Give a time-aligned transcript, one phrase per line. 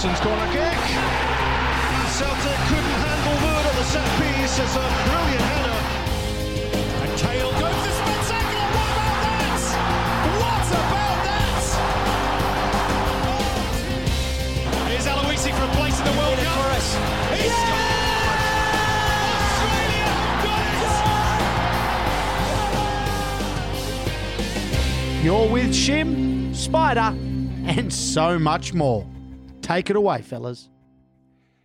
[0.00, 0.80] Rixon's corner kick.
[2.16, 4.56] Celtic couldn't handle Wood on the set piece.
[4.58, 5.80] It's a brilliant header.
[7.04, 8.64] And Kale goes to spectacular.
[8.80, 9.60] What about that?
[10.40, 11.60] What about that?
[14.88, 16.56] Here's Aloisi for a place in the World Cup.
[16.56, 16.96] For us.
[17.36, 18.40] He scored!
[19.36, 20.08] Australia
[20.46, 20.64] got
[25.18, 25.24] it!
[25.24, 27.12] You're with Shim, Spider,
[27.66, 29.04] and so much more.
[29.70, 30.68] Take it away, fellas.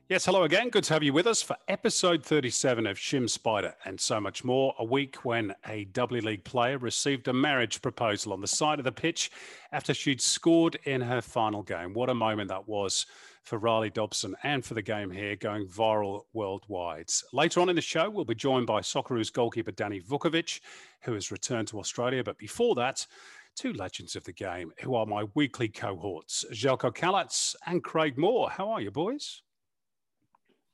[0.09, 0.69] Yes, hello again.
[0.69, 4.43] Good to have you with us for episode 37 of Shim Spider and so much
[4.43, 4.75] more.
[4.77, 8.85] A week when a W League player received a marriage proposal on the side of
[8.85, 9.31] the pitch
[9.71, 11.93] after she'd scored in her final game.
[11.93, 13.07] What a moment that was
[13.41, 17.09] for Riley Dobson and for the game here going viral worldwide.
[17.33, 20.59] Later on in the show, we'll be joined by Socceroos goalkeeper Danny Vukovic,
[21.01, 22.23] who has returned to Australia.
[22.23, 23.07] But before that,
[23.55, 28.49] two legends of the game who are my weekly cohorts, Željko Kalac and Craig Moore.
[28.49, 29.41] How are you, boys?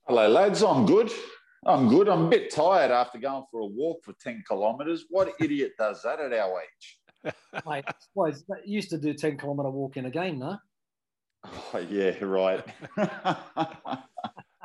[0.08, 0.64] Hello, lads.
[0.64, 1.12] I'm good.
[1.66, 2.10] I'm good.
[2.10, 5.06] I'm a bit tired after going for a walk for 10 kilometres.
[5.10, 7.34] What idiot does that at our age?
[7.68, 10.58] Mate, boys, that used to do 10 kilometre walk in a game, no?
[11.46, 12.64] Oh, yeah, right.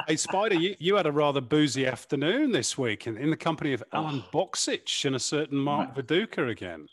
[0.07, 3.73] Hey, Spider, you, you had a rather boozy afternoon this week in, in the company
[3.73, 4.29] of Alen oh.
[4.33, 6.87] Bokšić and a certain Mark Viduka again.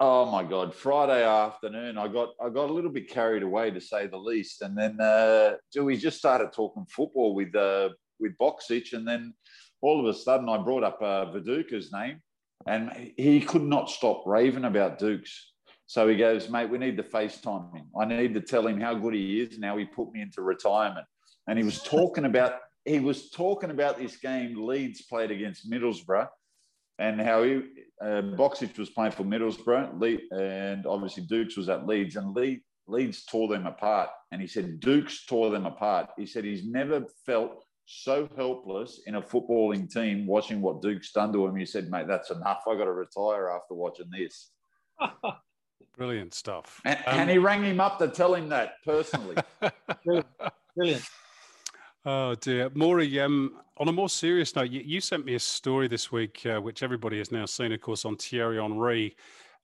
[0.00, 0.72] Oh my God.
[0.76, 4.62] Friday afternoon, I got I got a little bit carried away to say the least.
[4.62, 7.88] And then uh, we just started talking football with uh,
[8.20, 9.34] with Bokšić, and then
[9.80, 12.20] all of a sudden I brought up uh, Viduka's name,
[12.68, 15.52] and he could not stop raving about Dukes.
[15.86, 17.86] So he goes, mate, we need to FaceTime him.
[17.98, 19.58] I need to tell him how good he is.
[19.58, 21.06] Now he put me into retirement.
[21.48, 22.52] And he was talking about
[22.84, 26.28] he was talking about this game Leeds played against Middlesbrough
[26.98, 27.62] and how he
[28.02, 32.56] uh, Bokšić was playing for Middlesbrough, Le- and obviously Dukes was at Leeds, and Le-
[32.86, 34.08] Leeds tore them apart.
[34.32, 36.10] And he said Dukes tore them apart.
[36.16, 41.32] He said he's never felt so helpless in a footballing team watching what Dukes done
[41.32, 41.56] to him.
[41.56, 42.62] He said, "Mate, that's enough.
[42.68, 44.50] I got to retire after watching this."
[45.96, 46.80] Brilliant stuff.
[46.84, 49.36] And, Um, and he rang him up to tell him that personally.
[50.04, 50.26] Brilliant.
[50.76, 51.04] Brilliant.
[52.04, 53.20] Oh dear, Maury.
[53.20, 56.60] Um, on a more serious note, you, you sent me a story this week, uh,
[56.60, 59.16] which everybody has now seen, of course, on Thierry Henry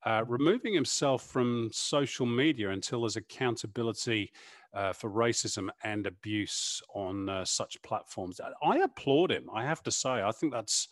[0.04, 4.32] uh, removing himself from social media until there's accountability
[4.74, 8.40] uh, for racism and abuse on uh, such platforms.
[8.62, 9.48] I applaud him.
[9.52, 10.88] I have to say, I think that's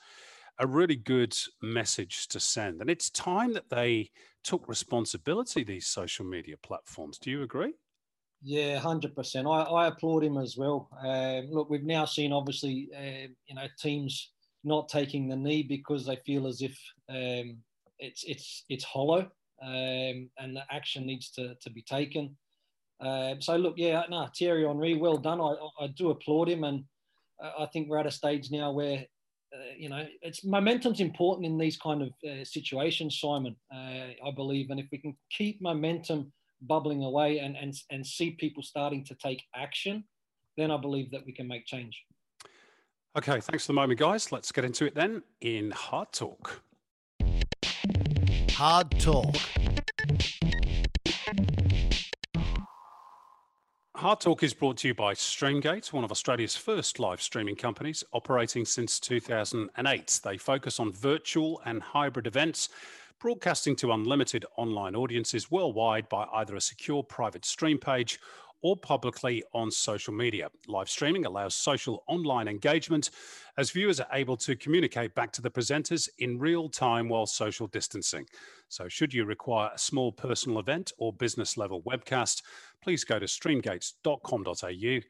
[0.59, 4.11] a really good message to send, and it's time that they
[4.45, 5.65] took responsibility.
[5.65, 7.19] These social media platforms.
[7.19, 7.75] Do you agree?
[8.45, 9.47] Yeah, hundred percent.
[9.47, 10.89] I, I applaud him as well.
[11.05, 14.33] Um, look, we've now seen obviously, uh, you know, teams
[14.65, 16.77] not taking the knee because they feel as if
[17.09, 17.59] um,
[18.01, 19.31] it's it's it's hollow,
[19.63, 22.37] um, and the action needs to to be taken.
[23.01, 25.41] Um, so look, yeah, no, Thierry Henry, well done.
[25.41, 26.83] I I do applaud him, and
[27.41, 29.07] I think we're at a stage now where.
[29.55, 33.55] Uh, you know, it's momentum's important in these kind of uh, situations, Simon.
[33.71, 38.31] Uh, I believe, and if we can keep momentum bubbling away and, and, and see
[38.31, 40.05] people starting to take action,
[40.57, 42.03] then I believe that we can make change.
[43.17, 44.33] Okay, thanks for the moment, guys.
[44.33, 46.63] Let's get into it then in Hard Talk.
[48.53, 49.35] Hard talk.
[53.97, 58.03] Hard Talk is brought to you by Streamgate, one of Australia's first live streaming companies,
[58.13, 60.21] operating since 2008.
[60.25, 62.69] They focus on virtual and hybrid events,
[63.23, 68.19] broadcasting to unlimited online audiences worldwide by either a secure private stream page
[68.63, 70.49] or publicly on social media.
[70.67, 73.11] Live streaming allows social online engagement
[73.57, 77.69] as viewers are able to communicate back to the presenters in real time while social
[77.69, 78.27] distancing.
[78.69, 82.43] So, should you require a small personal event or business level webcast,
[82.83, 85.01] please go to streamgates.com.au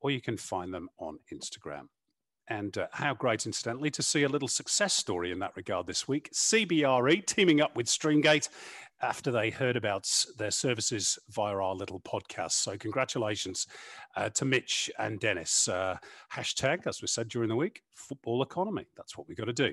[0.00, 1.88] or you can find them on Instagram.
[2.48, 6.08] And uh, how great, incidentally, to see a little success story in that regard this
[6.08, 6.30] week.
[6.32, 8.48] CBRE teaming up with Streamgate
[9.00, 12.52] after they heard about their services via our little podcast.
[12.52, 13.66] So, congratulations
[14.16, 15.68] uh, to Mitch and Dennis.
[15.68, 15.96] Uh,
[16.32, 18.86] hashtag, as we said during the week, football economy.
[18.96, 19.72] That's what we've got to do.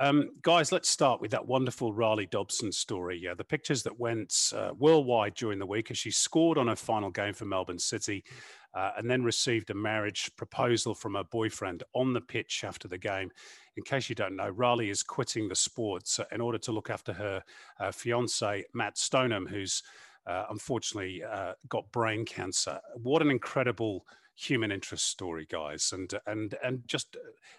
[0.00, 3.18] Um, guys, let's start with that wonderful Riley Dobson story.
[3.22, 6.76] Yeah, the pictures that went uh, worldwide during the week as she scored on her
[6.76, 8.24] final game for Melbourne City.
[8.72, 12.98] Uh, and then received a marriage proposal from her boyfriend on the pitch after the
[12.98, 13.28] game
[13.76, 17.12] in case you don't know, Riley is quitting the sports in order to look after
[17.12, 17.42] her
[17.78, 19.82] uh, fiance, Matt Stoneham, who's
[20.26, 22.78] uh, unfortunately uh, got brain cancer.
[22.94, 27.16] What an incredible human interest story, guys, and and and just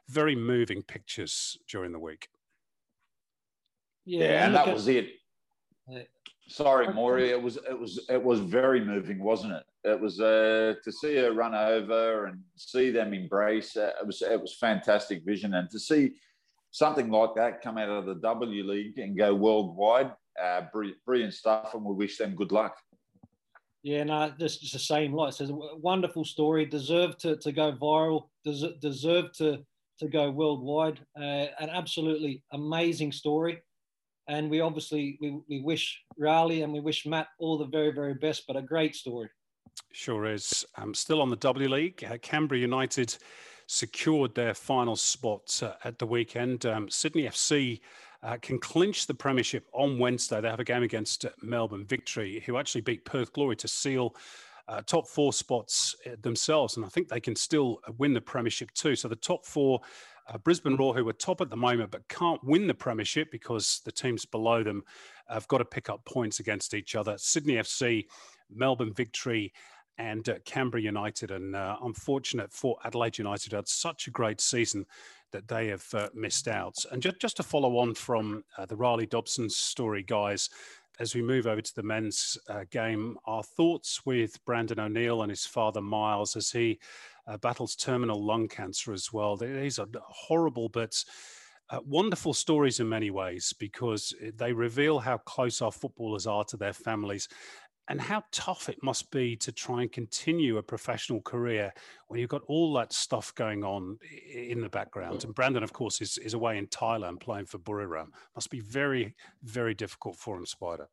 [0.09, 2.29] very moving pictures during the week.
[4.05, 5.09] Yeah, yeah and that was it.
[6.51, 7.29] Sorry, Maury.
[7.29, 9.63] It was it was it was very moving, wasn't it?
[9.85, 13.77] It was uh, to see her run over and see them embrace.
[13.77, 16.11] Uh, it was it was fantastic vision, and to see
[16.71, 20.11] something like that come out of the W League and go worldwide,
[20.41, 22.75] uh, brilliant, brilliant stuff, and we wish them good luck.
[23.83, 25.13] Yeah, no, this is the same.
[25.13, 26.65] Like it says, wonderful story.
[26.65, 28.27] Deserved to, to go viral.
[28.43, 29.65] Des- deserved to
[29.99, 30.99] to go worldwide.
[31.17, 33.61] Uh, an absolutely amazing story
[34.31, 38.13] and we obviously we, we wish Riley and we wish Matt all the very very
[38.13, 38.47] best.
[38.47, 39.29] But a great story.
[39.91, 40.65] Sure is.
[40.77, 43.15] Um, still on the W League, uh, Canberra United
[43.67, 46.65] secured their final spot uh, at the weekend.
[46.65, 47.81] Um, Sydney FC
[48.23, 50.41] uh, can clinch the premiership on Wednesday.
[50.41, 54.15] They have a game against Melbourne Victory, who actually beat Perth Glory to seal.
[54.67, 58.71] Uh, top four spots uh, themselves, and I think they can still win the premiership
[58.71, 58.95] too.
[58.95, 59.81] So the top four
[60.27, 63.81] uh, Brisbane Roar, who are top at the moment but can't win the premiership because
[63.85, 64.83] the teams below them
[65.27, 67.15] have got to pick up points against each other.
[67.17, 68.05] Sydney FC,
[68.49, 69.53] Melbourne Victory,
[69.97, 71.31] and uh, Canberra United.
[71.31, 74.85] And uh, unfortunate for Adelaide United, had such a great season
[75.31, 76.75] that they have uh, missed out.
[76.91, 80.49] And just, just to follow on from uh, the Riley Dobson story, guys,
[80.99, 85.31] as we move over to the men's uh, game, our thoughts with Brandon O'Neill and
[85.31, 86.79] his father Miles as he
[87.27, 89.37] uh, battles terminal lung cancer as well.
[89.37, 91.03] These are horrible but
[91.69, 96.57] uh, wonderful stories in many ways because they reveal how close our footballers are to
[96.57, 97.29] their families
[97.87, 101.73] and how tough it must be to try and continue a professional career
[102.07, 103.97] when you've got all that stuff going on
[104.33, 105.23] in the background.
[105.23, 108.07] And Brandon, of course, is, is away in Thailand playing for Buriram.
[108.35, 110.87] Must be very, very difficult for him, Spider.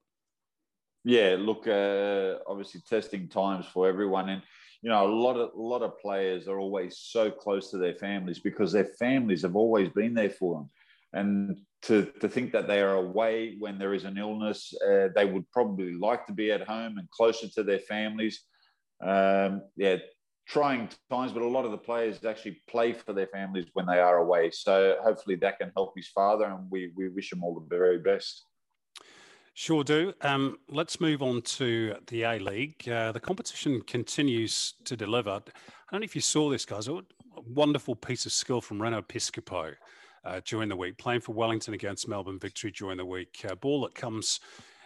[1.05, 4.31] Yeah, look, uh, obviously testing times for everyone.
[4.31, 4.43] And
[4.83, 7.95] you know, a lot of a lot of players are always so close to their
[7.95, 10.71] families because their families have always been there for them.
[11.13, 15.25] And to, to think that they are away when there is an illness, uh, they
[15.25, 18.43] would probably like to be at home and closer to their families.
[19.01, 19.97] Um, yeah,
[20.47, 24.01] trying times, but a lot of the players actually play for their families when they
[24.01, 24.51] are away.
[24.51, 27.99] So hopefully that can help his father, and we, we wish him all the very
[27.99, 28.45] best.
[29.61, 30.13] Sure do.
[30.21, 32.89] Um, let's move on to the A League.
[32.89, 35.31] Uh, the competition continues to deliver.
[35.33, 35.41] I
[35.91, 36.87] don't know if you saw this, guys.
[36.87, 37.03] A
[37.45, 39.75] wonderful piece of skill from Reno Piscopo
[40.25, 43.45] uh, during the week, playing for Wellington against Melbourne Victory during the week.
[43.51, 44.39] Uh, ball that comes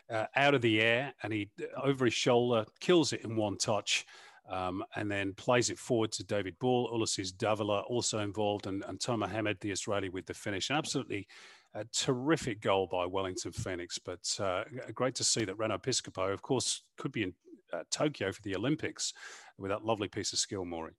[0.08, 4.06] uh, out of the air and he over his shoulder kills it in one touch.
[4.50, 6.90] Um, and then plays it forward to David Ball.
[6.92, 10.70] Ulysses Davila also involved, and, and Tom the Israeli, with the finish.
[10.70, 11.28] Absolutely
[11.74, 14.64] a terrific goal by Wellington Phoenix, but uh,
[14.94, 17.34] great to see that Reno Piscopo, of course, could be in
[17.72, 19.12] uh, Tokyo for the Olympics
[19.58, 20.92] with that lovely piece of skill, Maury.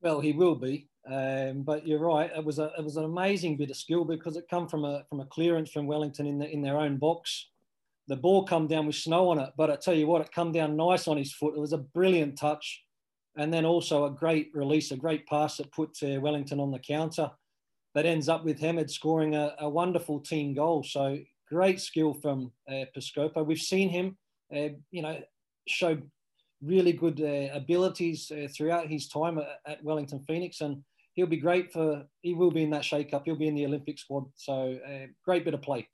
[0.00, 2.30] Well, he will be, um, but you're right.
[2.34, 5.04] It was a it was an amazing bit of skill because it come from a
[5.08, 7.48] from a clearance from Wellington in the, in their own box.
[8.06, 10.52] The ball come down with snow on it, but I tell you what, it come
[10.52, 11.54] down nice on his foot.
[11.56, 12.84] It was a brilliant touch,
[13.36, 16.78] and then also a great release, a great pass that put uh, Wellington on the
[16.78, 17.30] counter
[17.94, 20.82] that ends up with Hemed scoring a, a wonderful team goal.
[20.82, 21.18] So
[21.48, 23.44] great skill from uh, Piscopo.
[23.44, 24.16] We've seen him,
[24.54, 25.20] uh, you know,
[25.66, 25.98] show
[26.62, 30.82] really good uh, abilities uh, throughout his time at, at, Wellington Phoenix, and
[31.14, 32.04] he'll be great for.
[32.22, 33.22] He will be in that shake-up.
[33.24, 34.24] He'll be in the Olympic squad.
[34.34, 35.88] So uh, great bit of play.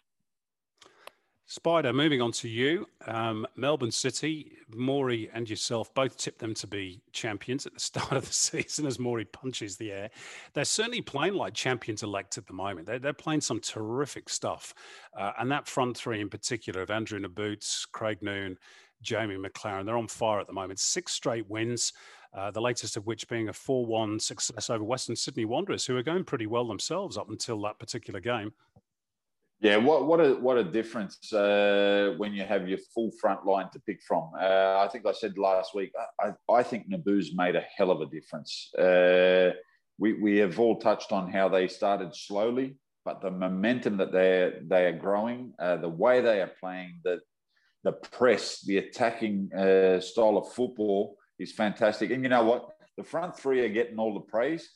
[1.47, 2.87] Spider, moving on to you.
[3.07, 8.13] Um, Melbourne City, Morey and yourself both tipped them to be champions at the start
[8.13, 10.11] of the season as Morey punches the air.
[10.55, 12.87] They're certainly playing like champions elect at the moment.
[12.87, 14.75] They're, they're playing some terrific stuff.
[15.19, 18.57] Uh, and that front three in particular of Andrew Nabbout, Craig Noone,
[19.03, 20.81] Jamie Maclaren, they're on fire at the moment.
[20.81, 21.93] Six straight wins,
[22.33, 25.97] uh, the latest of which being a 4 1 success over Western Sydney Wanderers, who
[25.99, 28.55] are going pretty well themselves up until that particular game.
[29.65, 33.71] Yeah, what what a what a difference uh, when you have your full front line
[33.73, 34.31] to pick from.
[34.39, 35.91] Uh, I think I said last week.
[36.21, 38.69] I, I think Nabbout's made a hell of a difference.
[38.75, 39.53] Uh,
[39.99, 44.53] we we have all touched on how they started slowly, but the momentum that they
[44.69, 47.21] they are growing, uh, the way they are playing, the
[47.85, 52.11] the press, the attacking uh, style of football is fantastic.
[52.11, 52.69] And you know what?
[52.99, 54.69] The front three are getting all the praise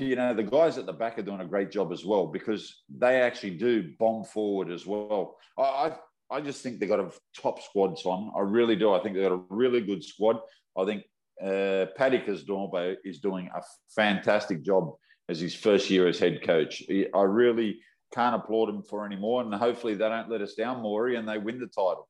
[0.00, 2.82] you know, the guys at the back are doing a great job as well because
[2.88, 5.36] they actually do bomb forward as well.
[5.58, 5.96] I, I,
[6.30, 7.10] I just think they've got a
[7.40, 8.30] top squad, Son.
[8.36, 8.92] I really do.
[8.92, 10.38] I think they've got a really good squad.
[10.76, 11.04] I think
[11.42, 13.62] uh, Paddy Kisnorbo is doing a
[13.94, 14.92] fantastic job
[15.28, 16.82] as his first year as head coach.
[16.90, 17.80] I really
[18.14, 21.28] can't applaud him for any more, and hopefully they don't let us down, Morey, and
[21.28, 22.08] they win the title.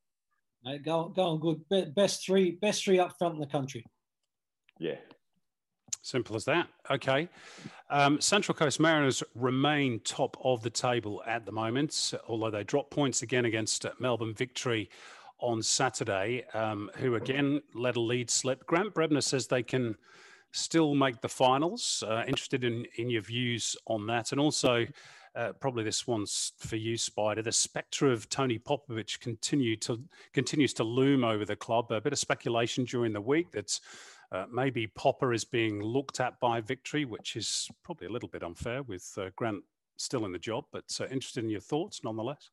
[0.85, 1.95] go, go on, good.
[1.95, 3.85] Best three, best three up front in the country.
[4.79, 4.97] Yeah,
[6.03, 6.69] Simple as that.
[6.91, 7.29] Okay.
[7.91, 12.91] Um, Central Coast Mariners remain top of the table at the moment, although they dropped
[12.91, 14.89] points again against Melbourne Victory
[15.39, 18.67] on Saturday, um, who again let a lead slip.
[18.67, 19.97] Grant Brebner says they can
[20.53, 22.03] still make the finals.
[22.07, 24.33] Uh, interested in, in your views on that.
[24.33, 24.87] And also,
[25.37, 27.43] uh, probably this one's for you, Spider.
[27.43, 31.93] The spectre of Tony Popovic continue to continues to loom over the club.
[31.93, 33.81] A bit of speculation during the week that's
[34.33, 38.43] uh, maybe Popper is being looked at by Victory, which is probably a little bit
[38.43, 39.63] unfair with uh, Grant
[39.97, 42.51] still in the job, but uh, interested in your thoughts nonetheless.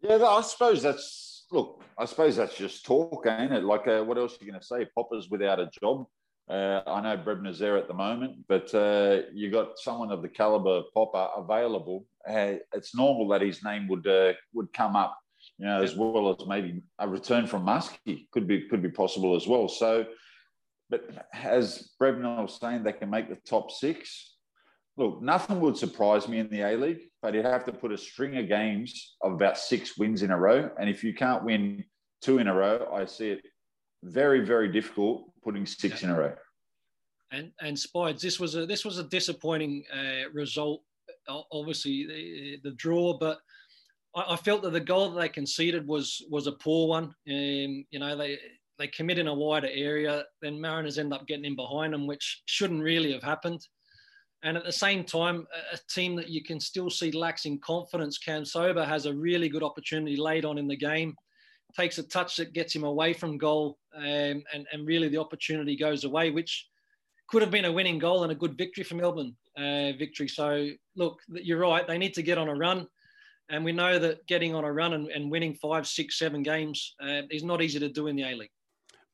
[0.00, 1.82] Yeah, I suppose that's look.
[1.96, 3.64] I suppose that's just talk, ain't it?
[3.64, 4.86] Like, uh, what else are you going to say?
[4.94, 6.06] Popper's without a job.
[6.48, 10.28] Uh, I know Brebner's there at the moment, but uh, you got someone of the
[10.28, 12.04] caliber of Popper available.
[12.26, 14.06] it's normal that his name would
[14.52, 15.16] would come up,
[15.56, 19.36] you know, as well as maybe a return from Muskie could be could be possible
[19.36, 19.68] as well.
[19.68, 20.04] So
[20.92, 24.36] but as Brebner was saying, they can make the top six.
[24.98, 27.98] Look, nothing would surprise me in the A League, but you'd have to put a
[27.98, 30.70] string of games of about six wins in a row.
[30.78, 31.82] And if you can't win
[32.20, 33.40] two in a row, I see it
[34.02, 36.34] very, very difficult putting six in a row.
[37.30, 40.82] And and Spides, this was a this was a disappointing uh, result.
[41.50, 43.38] Obviously, the, the draw, but
[44.14, 47.04] I, I, felt that the goal that they conceded was was a poor one.
[47.04, 48.38] Um, you know, they
[48.82, 52.42] they commit in a wider area, then Mariners end up getting in behind them, which
[52.46, 53.64] shouldn't really have happened.
[54.42, 58.18] And at the same time, a team that you can still see lacks in confidence,
[58.18, 61.14] Cam Sober has a really good opportunity late on in the game,
[61.78, 65.76] takes a touch that gets him away from goal, um, and, and really the opportunity
[65.76, 66.66] goes away, which
[67.28, 70.26] could have been a winning goal and a good victory for Melbourne uh, victory.
[70.26, 71.86] So, look, you're right.
[71.86, 72.88] They need to get on a run.
[73.48, 76.96] And we know that getting on a run and, and winning five, six, seven games
[77.00, 78.50] uh, is not easy to do in the A League.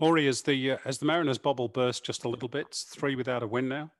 [0.00, 3.42] Maury, as the uh, as the Mariners' bubble burst just a little bit, three without
[3.42, 3.90] a win now.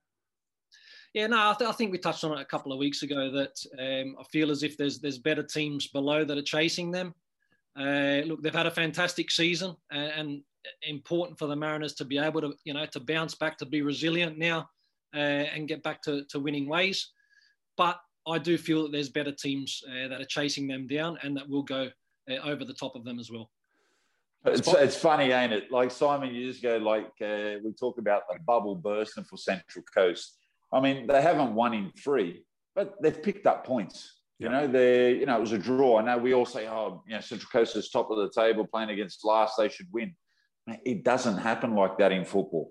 [1.14, 3.31] Yeah, no, I, th- I, think we touched on it a couple of weeks ago
[3.31, 7.14] that um, I feel as if there's there's better teams below that are chasing them.
[7.78, 10.43] Uh, look, they've had a fantastic season, and, and,
[10.83, 13.83] important for the Mariners to be able to you know to bounce back, to be
[13.83, 14.69] resilient now,
[15.14, 15.19] uh,
[15.55, 17.11] and get back to, to winning ways.
[17.76, 21.37] But I do feel that there's better teams uh, that are chasing them down, and
[21.37, 21.88] that will go
[22.31, 23.50] uh, over the top of them as well.
[24.45, 25.71] It's, it's funny, ain't it?
[25.71, 29.85] Like Simon, you just go like uh, we talk about the bubble bursting for Central
[29.92, 30.37] Coast.
[30.73, 34.14] I mean, they haven't won in three, but they've picked up points.
[34.38, 35.99] You know, they you know it was a draw.
[35.99, 38.66] I know we all say, oh, you know, Central Coast is top of the table,
[38.66, 40.14] playing against last, they should win.
[40.85, 42.71] It doesn't happen like that in football,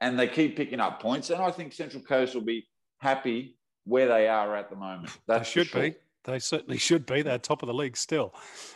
[0.00, 1.28] and they keep picking up points.
[1.28, 2.66] And I think Central Coast will be
[2.98, 5.10] happy where they are at the moment.
[5.26, 5.82] That should sure.
[5.82, 5.96] be.
[6.24, 7.22] They certainly should be.
[7.22, 8.34] They're top of the league still,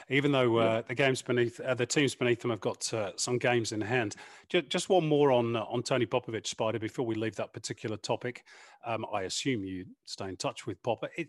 [0.08, 3.38] even though uh, the games beneath uh, the teams beneath them have got uh, some
[3.38, 4.16] games in hand.
[4.48, 6.78] Just, just one more on uh, on Tony Popovic, Spider.
[6.78, 8.44] Before we leave that particular topic,
[8.84, 11.08] um, I assume you stay in touch with Popper.
[11.16, 11.28] It,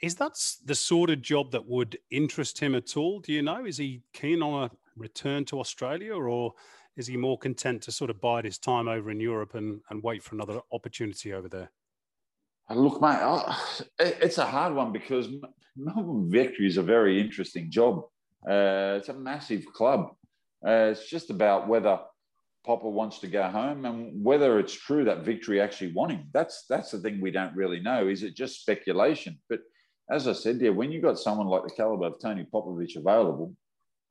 [0.00, 0.32] is that
[0.64, 3.20] the sort of job that would interest him at all?
[3.20, 3.64] Do you know?
[3.64, 6.54] Is he keen on a return to Australia, or
[6.96, 10.02] is he more content to sort of bide his time over in Europe and, and
[10.02, 11.70] wait for another opportunity over there?
[12.70, 13.18] Look, mate,
[13.98, 15.28] it's a hard one because
[15.76, 18.04] Melbourne Victory is a very interesting job.
[18.48, 20.14] Uh, it's a massive club.
[20.66, 21.98] Uh, it's just about whether
[22.64, 26.28] Popper wants to go home and whether it's true that Victory actually want him.
[26.32, 28.06] That's that's the thing we don't really know.
[28.08, 29.38] Is it just speculation?
[29.48, 29.60] But
[30.10, 33.54] as I said, yeah, when you've got someone like the caliber of Tony Popovic available,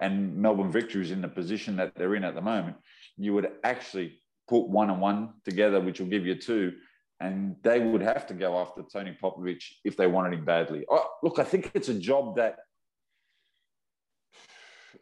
[0.02, 2.76] and Melbourne Victory is in the position that they're in at the moment,
[3.18, 6.74] you would actually put one and one together, which will give you two.
[7.22, 10.86] And they would have to go after Tony Popovic if they wanted him badly.
[10.90, 12.58] Oh, look, I think it's a job that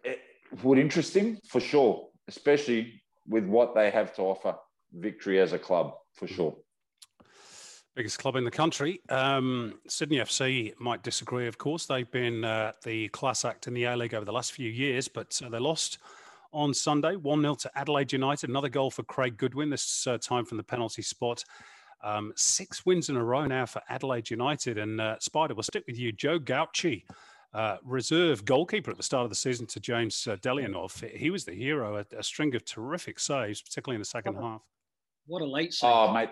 [0.04, 0.20] it
[0.62, 4.56] would interest him for sure, especially with what they have to offer
[4.94, 6.56] victory as a club, for sure
[7.96, 9.02] biggest club in the country.
[9.10, 11.86] Um, Sydney FC might disagree, of course.
[11.86, 15.10] They've been uh, the class act in the A League over the last few years,
[15.10, 15.98] but uh, they lost
[16.54, 18.50] on Sunday 1 0 to Adelaide United.
[18.50, 21.44] Another goal for Craig Goodwin, this uh, time from the penalty spot.
[22.02, 24.78] Um, six wins in a row now for Adelaide United.
[24.78, 26.12] And uh, Spider, we'll stick with you.
[26.12, 27.04] Joe Gauci,
[27.54, 31.04] uh, reserve goalkeeper at the start of the season to James uh, Delianov.
[31.10, 34.44] He was the hero, a, a, string of terrific saves, particularly in the second what
[34.44, 34.62] a, half.
[35.26, 35.92] What a late save.
[35.92, 36.30] Oh, mate.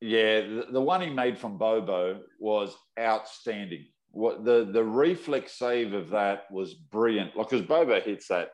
[0.00, 3.86] Yeah, the, the one he made from Bobo was outstanding.
[4.10, 7.36] What the the reflex save of that was brilliant.
[7.36, 8.50] Like, because Bobo hits that,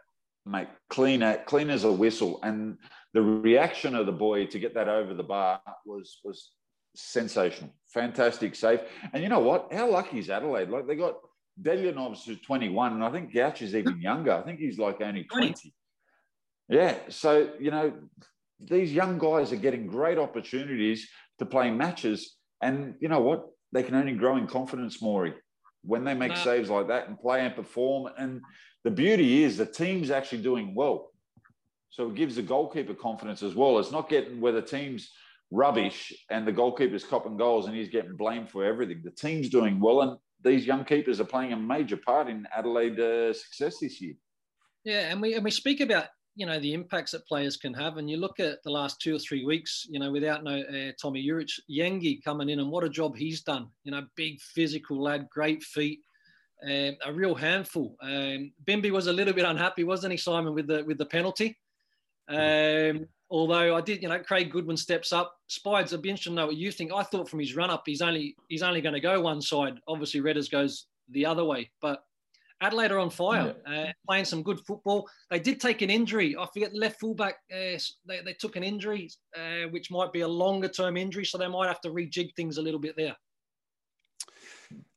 [0.47, 2.79] mate, clean at, clean as a whistle, and
[3.15, 6.51] the reaction of the boy to get that over the bar was was
[6.95, 7.71] sensational.
[7.93, 8.81] Fantastic save.
[9.13, 9.73] And you know what?
[9.73, 10.69] How lucky is Adelaide?
[10.69, 11.15] Like they got
[11.63, 14.33] Delianovs who's 21, and I think Gouch is even younger.
[14.33, 15.73] I think he's like only 20.
[16.69, 16.97] Yeah.
[17.09, 17.93] So, you know,
[18.59, 22.37] these young guys are getting great opportunities to play matches.
[22.61, 23.47] And you know what?
[23.73, 25.35] They can only grow in confidence, Maury,
[25.83, 26.37] when they make no.
[26.37, 28.13] saves like that and play and perform.
[28.17, 28.41] And
[28.83, 31.11] the beauty is the team's actually doing well.
[31.95, 33.79] So it gives the goalkeeper confidence as well.
[33.79, 35.11] It's not getting where the team's
[35.53, 39.01] rubbish and the goalkeeper's copping goals and he's getting blamed for everything.
[39.05, 42.99] The team's doing well, and these young keepers are playing a major part in Adelaide
[42.99, 44.15] uh, success this year.
[44.83, 47.97] Yeah, and we and we speak about you know the impacts that players can have.
[47.97, 50.91] And you look at the last two or three weeks, you know, without no uh,
[51.01, 53.69] Tomi Juric, Yengi coming in, and what a job he's done.
[53.85, 56.01] You know, big physical lad, great feet,
[56.65, 57.95] um, a real handful.
[58.03, 61.57] Um, Bimby was a little bit unhappy, wasn't he, Simon, with the with the penalty?
[62.29, 65.35] Um, although I did, you know, Craig Goodwin steps up.
[65.49, 66.93] Spides, I'd be interested to know what you think.
[66.93, 69.79] I thought from his run up, he's only he's only going to go one side.
[69.89, 72.05] Obviously, Redders goes the other way, but
[72.61, 73.81] Adelaide are on fire, yeah.
[73.81, 75.07] uh, playing some good football.
[75.31, 76.37] They did take an injury.
[76.39, 77.35] I forget the left fullback.
[77.53, 81.37] Uh, they, they took an injury, uh, which might be a longer term injury, so
[81.37, 83.17] they might have to rejig things a little bit there.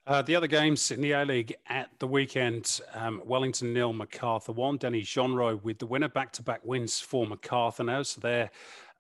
[0.08, 4.54] Uh, the other games in the A League at the weekend um, Wellington nil, Macarthur
[4.54, 4.78] one.
[4.78, 8.02] Danny Genreau with the winner, back to back wins for Macarthur now.
[8.04, 8.50] So they're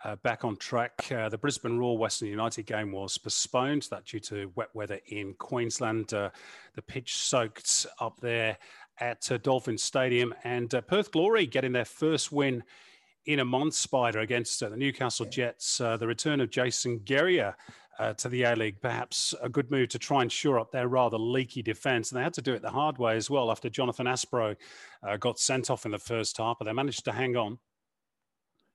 [0.04, 1.10] uh, back on track.
[1.10, 5.34] Uh, the Brisbane Roar Western United game was postponed, that due to wet weather in
[5.36, 6.13] Queensland.
[6.13, 6.30] Uh,
[6.76, 8.58] the pitch soaked up there
[9.00, 12.65] at uh, Dolphin Stadium, and uh, Perth Glory getting their first win
[13.26, 15.78] in a month, Spider, against the Newcastle Jets.
[15.78, 17.56] the return of Jason Geria.
[18.00, 20.88] Uh, to the A League, perhaps a good move to try and shore up their
[20.88, 22.12] rather leaky defence.
[22.12, 24.56] And they had to do it the hard way as well after Jonathan Aspro
[25.02, 27.58] uh, got sent off in the first half, but they managed to hang on.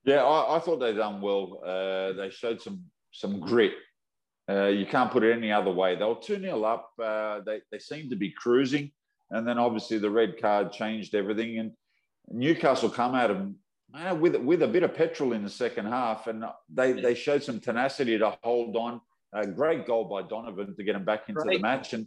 [0.04, 1.60] Yeah, I, I thought they done well.
[1.64, 2.82] Uh, they showed some
[3.12, 3.74] some grit.
[4.50, 5.94] Uh, you can't put it any other way.
[5.94, 6.90] They were 2 0 up.
[7.00, 8.90] Uh, they, they seemed to be cruising.
[9.30, 11.58] And then obviously the red card changed everything.
[11.58, 11.72] And
[12.28, 13.56] Newcastle come out them
[13.94, 16.26] uh, with, with a bit of petrol in the second half.
[16.26, 19.00] And they, they showed some tenacity to hold on.
[19.34, 21.56] A great goal by Donovan to get them back into right.
[21.56, 21.94] the match.
[21.94, 22.06] And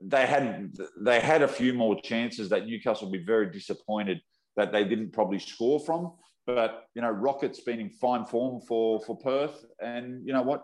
[0.00, 4.20] they had they had a few more chances that Newcastle would be very disappointed
[4.56, 6.12] that they didn't probably score from.
[6.46, 10.62] But you know, Rocket's been in fine form for for Perth, and you know what?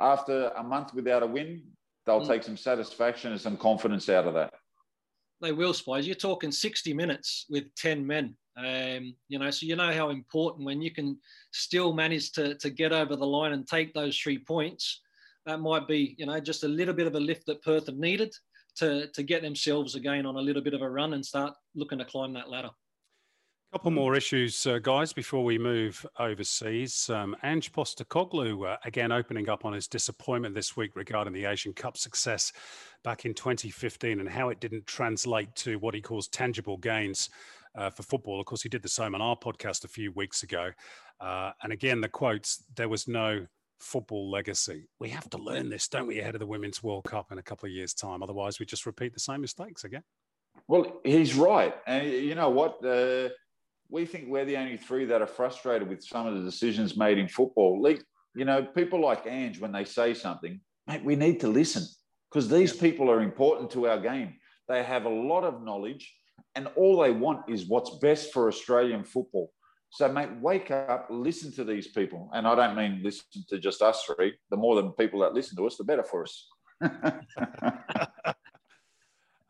[0.00, 1.62] After a month without a win,
[2.06, 2.28] they'll mm.
[2.28, 4.54] take some satisfaction and some confidence out of that.
[5.40, 6.06] They will, Spies.
[6.06, 8.36] You're talking 60 minutes with 10 men.
[8.56, 11.18] Um, you know, so you know how important when you can
[11.52, 15.00] still manage to to get over the line and take those three points.
[15.46, 17.96] That might be, you know, just a little bit of a lift that Perth have
[17.96, 18.34] needed
[18.76, 21.98] to to get themselves again on a little bit of a run and start looking
[21.98, 22.70] to climb that ladder.
[23.72, 27.10] A couple more issues, uh, guys, before we move overseas.
[27.10, 31.72] Um, Ange Postecoglou, uh, again, opening up on his disappointment this week regarding the Asian
[31.72, 32.52] Cup success
[33.02, 37.30] back in 2015 and how it didn't translate to what he calls tangible gains
[37.74, 38.38] uh, for football.
[38.38, 40.70] Of course, he did the same on our podcast a few weeks ago.
[41.20, 43.44] Uh, and again, the quotes, there was no
[43.80, 44.88] football legacy.
[44.98, 47.42] We have to learn this, don't we, ahead of the Women's World Cup in a
[47.42, 48.22] couple of years' time?
[48.22, 50.02] Otherwise, we just repeat the same mistakes again.
[50.68, 51.74] Well, he's right.
[51.86, 52.84] And you know what?
[52.84, 53.30] Uh,
[53.90, 57.18] we think we're the only three that are frustrated with some of the decisions made
[57.18, 57.82] in football.
[57.82, 58.02] Like,
[58.34, 61.84] you know, people like Ange, when they say something, mate, we need to listen
[62.30, 64.34] because these people are important to our game.
[64.68, 66.12] They have a lot of knowledge
[66.54, 69.52] and all they want is what's best for Australian football.
[69.94, 72.28] So, mate, wake up, listen to these people.
[72.34, 74.34] And I don't mean listen to just us three.
[74.50, 76.48] The more than people that listen to us, the better for us.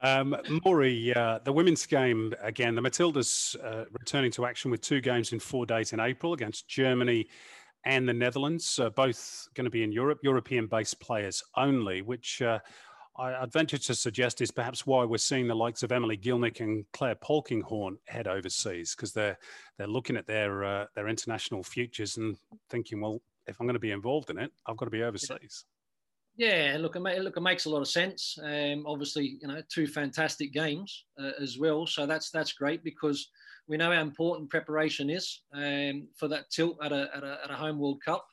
[0.01, 5.01] Um, Maury, uh, the women's game again, the Matildas uh, returning to action with two
[5.01, 7.27] games in four days in April against Germany
[7.87, 12.43] and the Netherlands, uh, both going to be in Europe, European based players only, which
[12.43, 12.59] uh,
[13.16, 16.61] I, would venture to suggest is perhaps why we're seeing the likes of Emily Gielnik
[16.61, 19.38] and Claire Polkinghorne head overseas because they're
[19.79, 22.37] they're looking at their uh, their international futures and
[22.70, 25.64] thinking, well, if I'm going to be involved in it, I've got to be overseas.
[26.37, 28.37] Yeah, look, it, look, it makes a lot of sense.
[28.42, 33.29] Um, obviously, you know, two fantastic games uh, as well, so that's that's great because
[33.68, 37.50] we know how important preparation is um, for that tilt at a, at a, at
[37.50, 38.27] a home World Cup.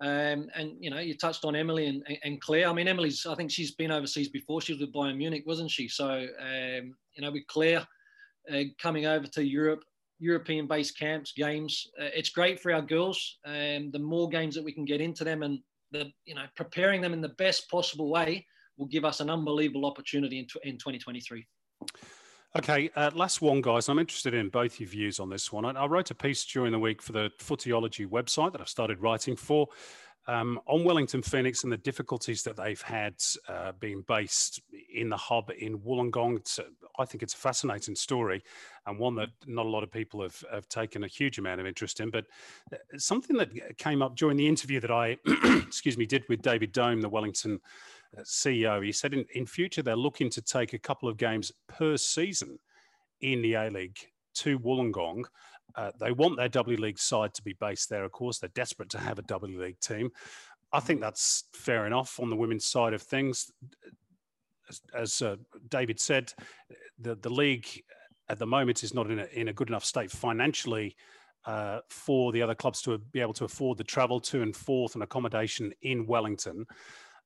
[0.00, 2.68] Um, and you know, you touched on Emily and, and, Claire.
[2.68, 3.26] I mean, Emily's.
[3.26, 4.60] I think she's been overseas before.
[4.60, 5.88] She was with Bayern Munich, wasn't she?
[5.88, 7.86] So um, you know, with Claire
[8.52, 9.82] uh, coming over to Europe,
[10.20, 13.38] European-based camps, games, uh, it's great for our girls.
[13.44, 15.58] Um, the more games that we can get into them, and
[15.90, 19.84] the you know, preparing them in the best possible way will give us an unbelievable
[19.84, 21.44] opportunity in, in 2023.
[22.56, 23.90] Okay, uh, last one, guys.
[23.90, 25.66] I'm interested in both your views on this one.
[25.66, 29.02] I, I, wrote a piece during the week for the Footyology website that I've started
[29.02, 29.68] writing for
[30.26, 33.14] um, on Wellington Phoenix and the difficulties that they've had
[33.48, 34.62] uh, being based
[34.94, 36.58] in the hub in Wollongong.
[36.58, 36.64] A,
[36.98, 38.42] I think it's a fascinating story
[38.86, 41.66] and one that not a lot of people have, have taken a huge amount of
[41.66, 42.08] interest in.
[42.08, 42.24] But
[42.72, 45.18] uh, something that came up during the interview that I,
[45.66, 47.58] excuse me, did with David Dome, the Wellington uh,
[48.20, 51.96] CEO, he said in, in future they're looking to take a couple of games per
[51.96, 52.58] season
[53.20, 53.98] in the A League
[54.36, 55.24] to Wollongong.
[55.74, 58.38] Uh, they want their W League side to be based there, of course.
[58.38, 60.10] They're desperate to have a W League team.
[60.72, 63.50] I think that's fair enough on the women's side of things.
[64.68, 65.36] As, as uh,
[65.68, 66.32] David said,
[66.98, 67.66] the, the league
[68.28, 70.94] at the moment is not in a, in a good enough state financially
[71.46, 74.94] uh, for the other clubs to be able to afford the travel to and forth
[74.94, 76.66] and accommodation in Wellington.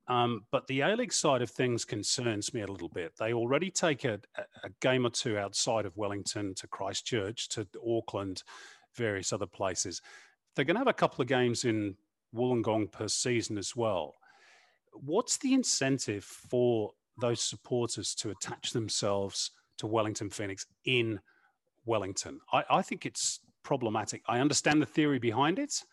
[0.08, 3.12] Um, but the A League side of things concerns me a little bit.
[3.18, 8.42] They already take a, a, game or two outside of Wellington to Christchurch, to Auckland,
[8.96, 10.02] various other places.
[10.54, 11.94] They're going to have a couple of games in
[12.34, 14.14] Wollongong per season as well.
[14.92, 21.20] What's the incentive for those supporters to attach themselves to Wellington Phoenix in
[21.84, 22.40] Wellington?
[22.52, 24.22] I, I think it's problematic.
[24.26, 25.84] I understand the theory behind it,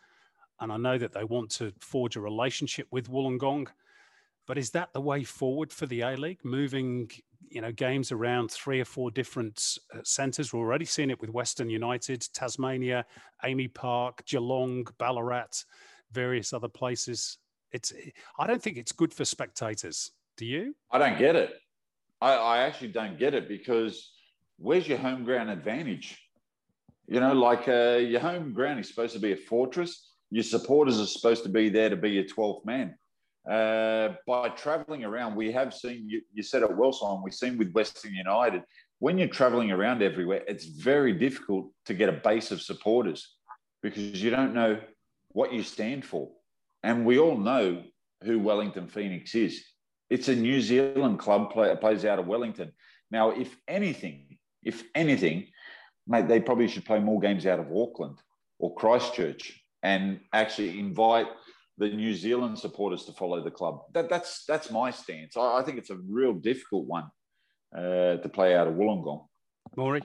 [0.59, 3.67] and I know that they want to forge a relationship with Wollongong
[4.49, 7.11] but is that the way forward for the A League, moving
[7.51, 10.51] you know games around three or four different uh, centres?
[10.51, 13.05] We're already seeing it with Western United, Tasmania,
[13.45, 15.65] AAMI Park, Geelong, Ballarat,
[16.11, 17.37] various other places.
[17.71, 17.93] It's
[18.39, 20.13] I don't think it's good for spectators.
[20.35, 20.75] Do you?
[20.89, 21.53] I don't get it.
[22.19, 24.13] I, I actually don't get it because
[24.57, 26.19] where's your home ground advantage?
[27.05, 30.09] You know, like uh, your home ground is supposed to be a fortress.
[30.31, 32.95] Your supporters are supposed to be there to be your 12th man.
[33.49, 37.57] Uh, by traveling around, we have seen, you, you said it well, Simon, we've seen
[37.57, 38.61] with Western United,
[38.99, 43.37] when you're traveling around everywhere, it's very difficult to get a base of supporters
[43.81, 44.79] because you don't know
[45.29, 46.29] what you stand for.
[46.83, 47.81] And we all know
[48.23, 49.63] who Wellington Phoenix is.
[50.11, 52.71] It's a New Zealand club play, plays out of Wellington.
[53.09, 55.47] Now, if anything, if anything,
[56.07, 58.17] mate, they probably should play more games out of Auckland
[58.59, 61.25] or Christchurch and actually invite–
[61.79, 63.83] the New Zealand supporters to follow the club.
[63.93, 65.37] That, that's that's my stance.
[65.37, 67.05] I, I, think it's a real difficult one
[67.75, 69.25] uh, to play out of Wollongong.
[69.75, 70.01] Maury.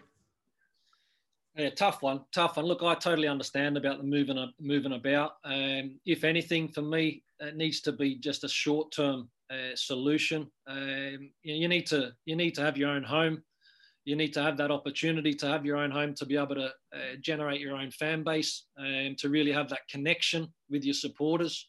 [1.57, 2.67] Yeah, tough one, tough one.
[2.67, 5.33] Look, I totally understand about the moving moving about.
[5.45, 10.51] Um, if anything, for me, it needs to be just a short term uh, solution.
[10.67, 13.43] Um, you, you, need to you need to have your own home.
[14.05, 16.67] You need to have that opportunity to have your own home to be able to
[16.67, 21.69] uh, generate your own fan base and to really have that connection with your supporters.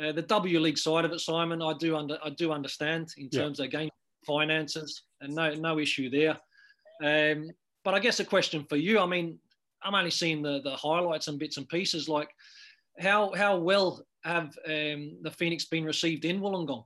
[0.00, 3.28] Uh, the W League side of it, Simon, I do under I do understand in
[3.28, 3.64] terms yeah.
[3.64, 3.90] of game
[4.24, 6.36] finances and no no issue there.
[7.02, 7.50] Um,
[7.84, 9.00] but I guess a question for you.
[9.00, 9.38] I mean,
[9.82, 12.08] I'm only seeing the the highlights and bits and pieces.
[12.08, 12.28] Like,
[13.00, 16.84] how how well have um, the Phoenix been received in Wollongong?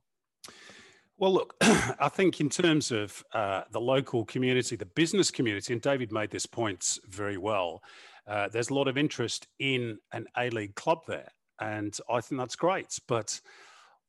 [1.19, 5.83] Well, look, I think in terms of uh, the local community, the business community, and
[5.83, 7.83] David made this point very well,
[8.27, 11.29] uh, there's a lot of interest in an A League club there.
[11.61, 12.99] And I think that's great.
[13.07, 13.41] But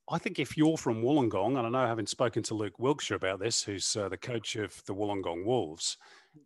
[0.10, 3.40] I think if you're from Wollongong, and I know having spoken to Luke Wilkshire about
[3.40, 5.98] this, who's uh, the coach of the Wollongong Wolves,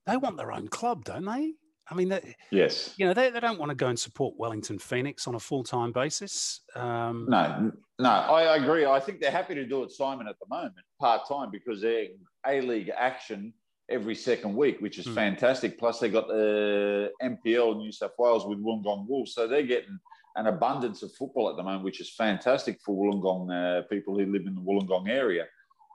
[0.05, 1.53] they want their own club, don't they?
[1.89, 4.77] I mean, they, yes, you know, they, they don't want to go and support Wellington
[4.77, 6.61] Phoenix on a full time basis.
[6.75, 8.85] Um, no, no, I agree.
[8.85, 12.07] I think they're happy to do it, Simon, at the moment, part time, because they're
[12.45, 13.53] A League action
[13.89, 15.15] every second week, which is mm.
[15.15, 15.79] fantastic.
[15.79, 19.97] Plus, they got the NPL New South Wales with Wollongong Wolves, so they're getting
[20.35, 24.25] an abundance of football at the moment, which is fantastic for Wollongong uh, people who
[24.31, 25.45] live in the Wollongong area.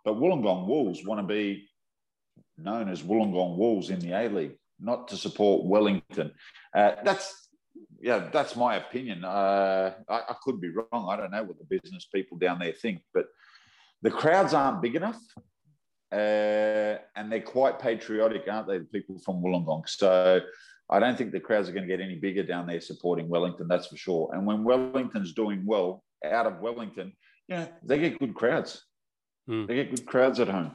[0.05, 1.69] But Wollongong Wolves want to be
[2.59, 6.33] known as Wollongong Wolves in the A League, not to support Wellington.
[6.75, 7.49] Uh, that's
[8.01, 9.25] yeah, that's my opinion.
[9.25, 11.09] Uh, I, I, could be wrong.
[11.09, 13.27] I don't know what the business people down there think, but
[14.03, 15.21] the crowds aren't big enough,
[16.11, 18.79] uh, and they're quite patriotic, aren't they?
[18.79, 19.89] The people from Wollongong.
[19.89, 20.41] So
[20.91, 23.69] I don't think the crowds are going to get any bigger down there supporting Wellington.
[23.69, 24.31] That's for sure.
[24.35, 27.13] And when Wellington's doing well out of Wellington,
[27.47, 28.83] yeah, they get good crowds.
[29.49, 29.69] Mm.
[29.69, 30.73] They get good crowds at home.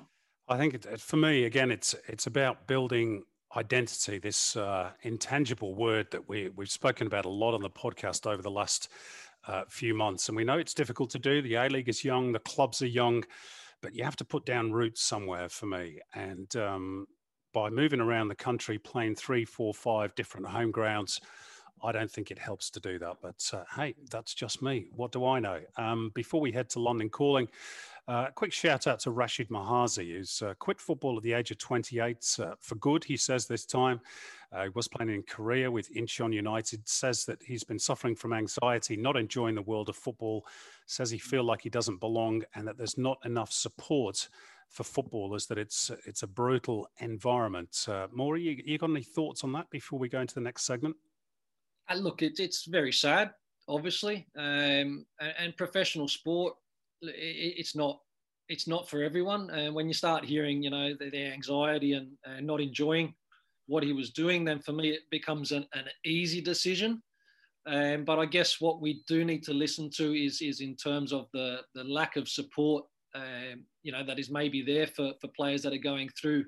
[0.48, 3.24] I think it, for me, again, it's it's about building
[3.56, 4.20] identity.
[4.20, 8.42] This uh, intangible word that we we've spoken about a lot on the podcast over
[8.42, 8.90] the last
[9.48, 11.42] uh, few months, and we know it's difficult to do.
[11.42, 13.24] The A League is young, the clubs are young,
[13.82, 16.00] but you have to put down roots somewhere for me.
[16.14, 17.08] And um,
[17.54, 21.22] by moving around the country, playing three, four, five different home grounds.
[21.84, 23.18] I don't think it helps to do that.
[23.22, 24.88] But uh, hey, that's just me.
[24.96, 25.60] What do I know?
[25.76, 27.48] Um, before we head to London calling,
[28.08, 31.58] uh, quick shout out to Rashid Mahazi, who's uh, quit football at the age of
[31.58, 34.00] 28 uh, for good, he says this time.
[34.54, 38.32] Uh, he was playing in Korea with Incheon United, says that he's been suffering from
[38.32, 40.46] anxiety, not enjoying the world of football,
[40.86, 44.30] says he feels like he doesn't belong and that there's not enough support
[44.70, 47.86] for footballers, that it's it's a brutal environment.
[47.90, 50.64] Uh, Maury, you, you got any thoughts on that before we go into the next
[50.64, 50.96] segment?
[51.90, 53.32] Uh, look, it, it's very sad,
[53.68, 56.56] obviously, um, and professional sport
[57.02, 58.00] it's not
[58.50, 59.50] it's not for everyone.
[59.50, 63.14] And when you start hearing, you know, the, the anxiety and, and, not enjoying
[63.66, 67.02] what he was doing, then for me it becomes an, an easy decision.
[67.66, 71.12] Um, but I guess what we do need to listen to is is in terms
[71.12, 75.28] of the the lack of support, um, you know, that is maybe there for for
[75.36, 76.46] players that are going through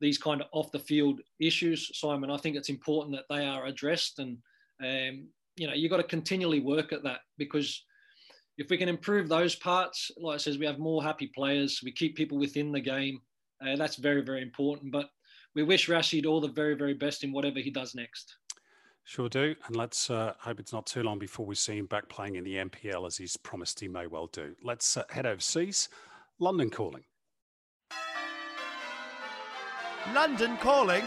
[0.00, 1.96] these kind of off the field issues.
[1.96, 4.38] Simon, I think it's important that they are addressed, and
[4.82, 7.84] um, you know, you got to continually work at that because
[8.58, 11.80] if we can improve those parts, like I says, we have more happy players.
[11.82, 13.20] We keep people within the game.
[13.64, 14.92] Uh, that's very, very important.
[14.92, 15.08] But
[15.54, 18.36] we wish Rashid all the very, very best in whatever he does next.
[19.04, 19.54] Sure do.
[19.66, 22.44] And let's uh, hope it's not too long before we see him back playing in
[22.44, 24.54] the NPL as he's promised he may well do.
[24.62, 25.88] Let's uh, head overseas.
[26.38, 27.04] London calling.
[30.14, 31.04] London calling.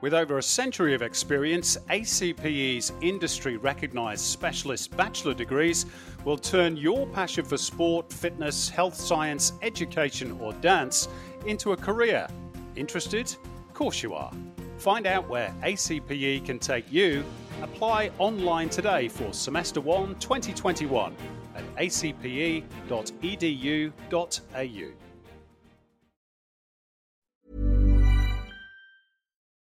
[0.00, 5.86] With over a century of experience, ACPE's industry recognised specialist bachelor degrees
[6.24, 11.08] will turn your passion for sport, fitness, health science, education, or dance
[11.46, 12.28] into a career.
[12.76, 13.34] Interested?
[13.68, 14.32] Of course you are.
[14.78, 17.24] Find out where ACPE can take you.
[17.60, 21.16] Apply online today for Semester 1 2021
[21.56, 22.62] at acpe.edu.au.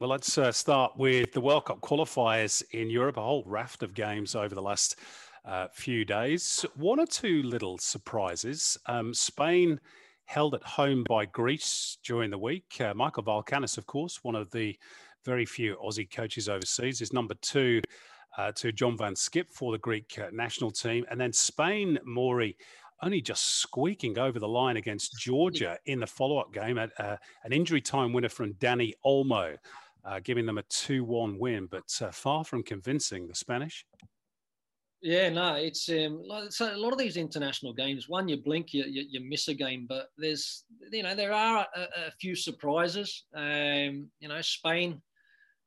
[0.00, 3.92] Well, let's uh, start with the World Cup qualifiers in Europe, a whole raft of
[3.92, 4.96] games over the last
[5.44, 6.64] uh, few days.
[6.74, 8.78] One or two little surprises.
[8.86, 9.78] Um, Spain
[10.24, 12.80] held at home by Greece during the week.
[12.80, 14.74] Uh, Michael Valkanis, of course, one of the
[15.26, 17.82] very few Aussie coaches overseas, is number two
[18.38, 21.04] uh, to John van 't Schip for the Greek uh, national team.
[21.10, 22.56] And then Spain, Maury,
[23.02, 27.18] only just squeaking over the line against Georgia in the follow up game at uh,
[27.44, 29.58] an injury time winner from Dani Olmo
[30.04, 33.84] uh, giving them a 2 1 win, but uh, far from convincing the Spanish.
[35.02, 38.08] Yeah, no, it's um, so a lot of these international games.
[38.08, 41.66] One, you blink, you, you, you miss a game, but there's you know there are
[41.74, 43.24] a, a few surprises.
[43.34, 45.00] Um, you know, Spain,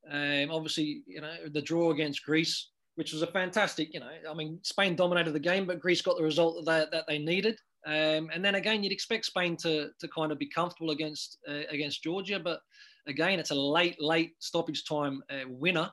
[0.08, 3.92] um, obviously, you know the draw against Greece, which was a fantastic.
[3.92, 7.04] You know, I mean, Spain dominated the game, but Greece got the result that that
[7.08, 7.58] they needed.
[7.86, 11.62] Um, and then again, you'd expect Spain to to kind of be comfortable against uh,
[11.70, 12.60] against Georgia, but
[13.06, 15.90] Again, it's a late, late stoppage time uh, winner.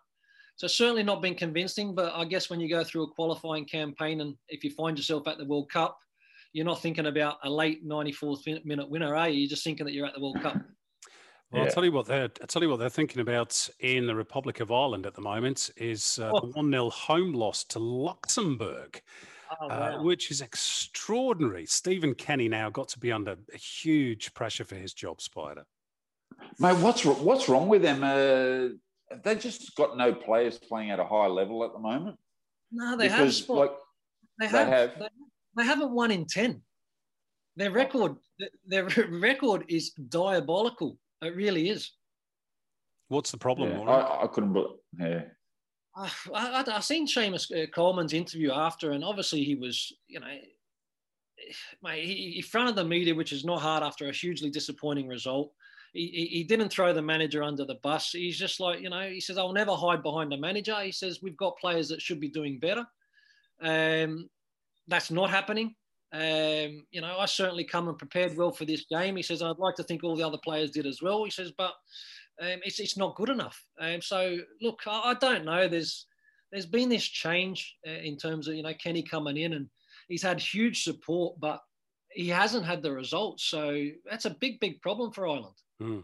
[0.56, 4.22] So certainly not been convincing, but I guess when you go through a qualifying campaign
[4.22, 5.98] and if you find yourself at the World Cup,
[6.54, 9.40] you're not thinking about a late 94th minute winner, are you?
[9.40, 10.56] You're just thinking that you're at the World Cup.
[11.52, 11.68] Well, yeah.
[11.68, 14.62] I'll tell you what they're I'll tell you what they're thinking about in the Republic
[14.62, 16.40] of Ireland at the moment is uh, oh.
[16.40, 19.02] the one 0 home loss to Luxembourg.
[19.60, 19.98] Oh, uh, wow.
[19.98, 21.66] uh, which is extraordinary.
[21.66, 25.66] Stephen Kenny now got to be under huge pressure for his job, Spider.
[26.60, 28.04] Mate, what's what's wrong with them?
[28.04, 28.76] Uh,
[29.24, 32.18] they just got no players playing at a high level at the moment.
[32.72, 33.50] No, they because, have.
[33.50, 33.72] Like,
[34.40, 34.68] they, have.
[34.68, 34.92] They have.
[35.58, 36.62] they haven't won in ten.
[37.58, 38.16] Their record,
[38.66, 40.98] their record is diabolical.
[41.22, 41.92] It really is.
[43.10, 43.72] What's the problem?
[43.72, 44.78] Yeah, I, I, couldn't believe.
[44.98, 45.24] Yeah.
[45.96, 50.28] I, I, I seen Seamus uh, Coleman's interview after, and obviously he was, you know,
[51.84, 55.52] mate, he, he fronted the media, which is not hard after a hugely disappointing result.
[55.94, 58.12] He, he, didn't throw the manager under the bus.
[58.12, 60.76] He's just like, you know, he says, I'll never hide behind the manager.
[60.82, 62.86] He says, we've got players that should be doing better.
[63.62, 64.30] Um,
[64.88, 65.76] that's not happening.
[66.14, 69.16] Um, you know, I certainly come and prepared well for this game.
[69.16, 71.24] He says, I'd like to think all the other players did as well.
[71.26, 71.74] He says, but
[72.42, 73.62] um, it's, it's not good enough.
[73.80, 75.68] Um, so, look, I, I, don't know.
[75.68, 76.08] There's
[76.52, 79.68] there's been this change uh, in terms of, you know, Kenny coming in and
[80.08, 81.62] he's had huge support, but
[82.12, 83.46] he hasn't had the results.
[83.46, 85.56] So that's a big, big problem for Ireland.
[85.82, 86.04] Mm.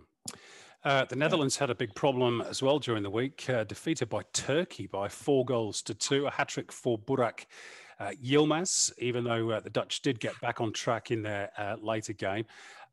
[0.84, 4.22] Uh, the Netherlands had a big problem as well during the week, uh, defeated by
[4.34, 7.46] Turkey by four goals to two, a hat trick for Burak
[8.00, 11.76] uh, Yilmaz, even though uh, the Dutch did get back on track in their uh,
[11.82, 12.46] later game.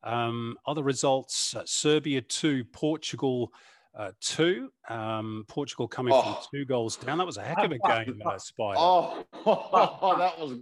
[0.03, 3.53] Um, other results uh, Serbia 2, Portugal
[3.95, 4.71] uh, 2.
[4.89, 6.23] Um, Portugal coming oh.
[6.23, 7.19] from two goals down.
[7.19, 8.79] That was a heck of a game, uh, Spider.
[8.79, 10.59] Oh, oh, that was.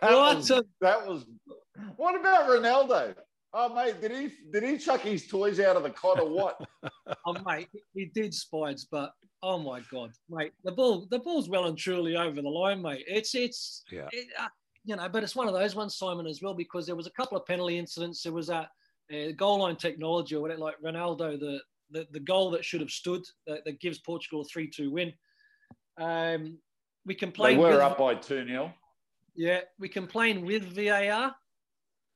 [0.00, 0.48] That was,
[0.80, 1.24] that was.
[1.96, 3.14] What about Ronaldo?
[3.54, 6.60] Oh mate, did he did he chuck his toys out of the cot or what?
[7.26, 9.12] oh mate, he did spides, but
[9.42, 13.04] oh my god, mate, the ball the ball's well and truly over the line, mate.
[13.06, 14.08] It's it's yeah.
[14.12, 14.48] It, uh,
[14.84, 17.12] you know, but it's one of those ones, Simon, as well, because there was a
[17.12, 18.22] couple of penalty incidents.
[18.22, 18.68] There was a,
[19.12, 21.60] uh, goal line technology, or whatever, like Ronaldo, the,
[21.90, 25.12] the the goal that should have stood that, that gives Portugal a three-two win.
[25.98, 26.58] Um,
[27.04, 27.58] we complained.
[27.58, 28.72] They were with, up by two 0
[29.36, 31.34] Yeah, we complained with VAR.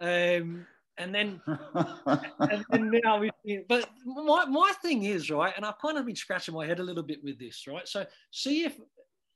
[0.01, 0.67] Um,
[0.99, 3.31] and then and, and, now we
[3.69, 6.83] but my, my thing is right and i've kind of been scratching my head a
[6.83, 7.87] little bit with this right?
[7.87, 8.79] So see if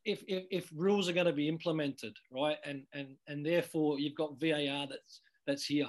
[0.04, 4.14] if if, if rules are going to be implemented right and and and therefore you've
[4.14, 5.88] got var that's that's here.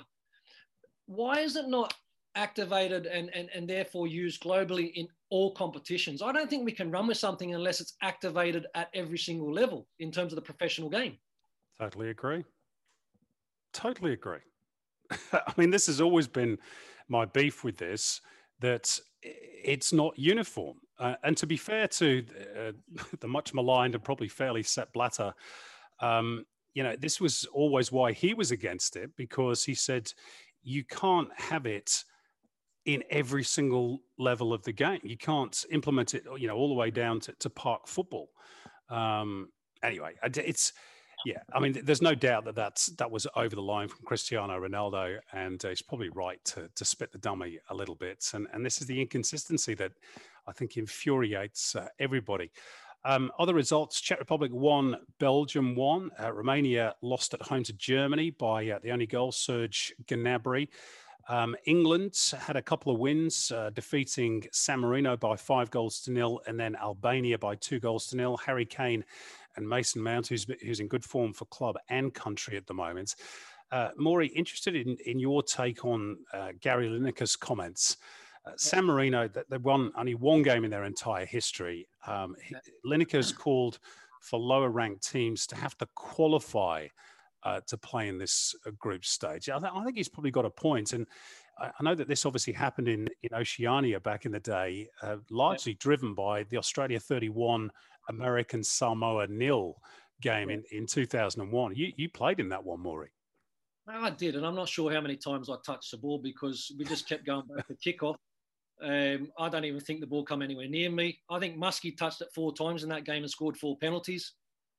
[1.06, 1.94] Why is it not
[2.36, 6.22] activated and and, and therefore used globally in all competitions?
[6.22, 9.88] I don't think we can run with something unless it's activated at every single level
[10.00, 11.18] in terms of the professional game.
[11.80, 12.44] Totally agree.
[13.74, 14.40] Totally agree
[15.34, 16.58] I mean, this has always been
[17.08, 18.22] my beef with this
[18.60, 20.78] that it's not uniform.
[21.00, 22.24] Uh, and to be fair to
[22.58, 22.72] uh,
[23.20, 25.34] the much maligned and probably fairly set Blatter,
[26.00, 30.12] um, you know, this was always why he was against it because he said
[30.64, 32.04] you can't have it
[32.86, 35.00] in every single level of the game.
[35.04, 38.30] You can't implement it, you know, all the way down to, to park football.
[38.90, 39.50] Um,
[39.84, 40.74] anyway, it's
[41.26, 44.60] yeah, I mean, there's no doubt that that's that was over the line from Cristiano
[44.60, 48.30] Ronaldo, and uh, he's probably right to to spit the dummy a little bit.
[48.34, 49.92] And and this is the inconsistency that
[50.48, 52.52] I think infuriates uh, everybody.
[53.04, 58.32] Um, other results: Czech Republic won, Belgium won, uh, Romania lost at home to Germany
[58.32, 60.70] by uh, the only goal, Serge Gnabry.
[61.30, 66.12] Um, England had a couple of wins, uh, defeating San Marino by five goals to
[66.12, 68.38] nil, and then Albania by two goals to nil.
[68.38, 69.06] Harry Kane
[69.56, 73.16] and Mason Mount, who's, who's in good form for club and country at the moment.
[73.72, 77.98] Uh, Maury, interested in, in your take on uh, Gary Lineker's comments.
[78.46, 81.88] Uh, San Marino, they won only one game in their entire history.
[82.08, 82.36] Um,
[82.86, 83.80] Lineker's called
[84.22, 86.88] for lower ranked teams to have to qualify
[87.44, 89.50] uh, to play in this uh, group stage.
[89.50, 90.94] I, th- I, think he's probably got a point.
[90.94, 91.08] And
[91.60, 95.18] I, I, know that this obviously happened in, in Oceania back in the day, uh,
[95.30, 97.72] largely driven by the Australia 31
[98.12, 99.78] American Samoa nil
[100.22, 101.76] game in, in 2001.
[101.76, 103.10] You, you played in that one, Maury.
[103.88, 106.86] I did, and I'm not sure how many times I touched the ball because we
[106.86, 108.16] just kept going back to kickoff.
[108.82, 111.20] Um, I don't even think the ball come anywhere near me.
[111.30, 114.34] I think Muskie touched it four times in that game and scored four penalties.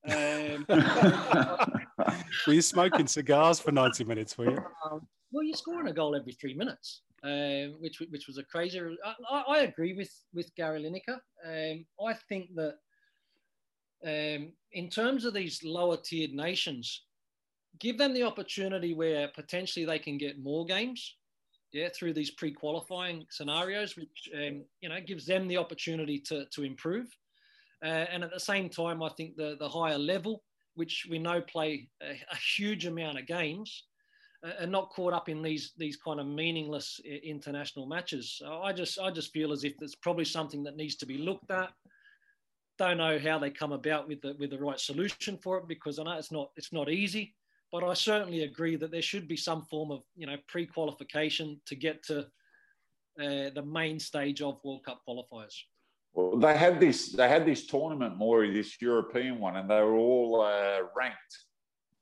[0.08, 0.64] Um,
[2.46, 4.58] were you smoking cigars for 90 minutes, were you?
[4.84, 8.80] Um, well, you're scoring a goal every three minutes, um, which which was a crazy.
[9.04, 11.18] I, I, agree with with Gary Lineker.
[11.46, 12.74] Um, I think that
[14.06, 17.02] um, in terms of these lower tiered nations,
[17.78, 21.16] give them the opportunity where potentially they can get more games,
[21.72, 26.64] yeah, through these pre-qualifying scenarios, which um, you know gives them the opportunity to to
[26.64, 27.06] improve.
[27.84, 30.42] Uh, and at the same time, I think the the higher level,
[30.74, 33.84] which we know play a, a huge amount of games,
[34.44, 38.36] uh, are not caught up in these these kind of meaningless international matches.
[38.38, 41.18] So I just I just feel as if it's probably something that needs to be
[41.18, 41.72] looked at
[42.78, 45.98] don't know how they come about with the with the right solution for it because
[45.98, 47.34] I know it's not it's not easy.
[47.70, 51.74] But I certainly agree that there should be some form of you know pre-qualification to
[51.74, 52.20] get to
[53.20, 55.54] uh, the main stage of World Cup qualifiers.
[56.14, 59.96] Well, they had this they had this tournament, Maury, this European one, and they were
[59.96, 61.38] all uh, ranked.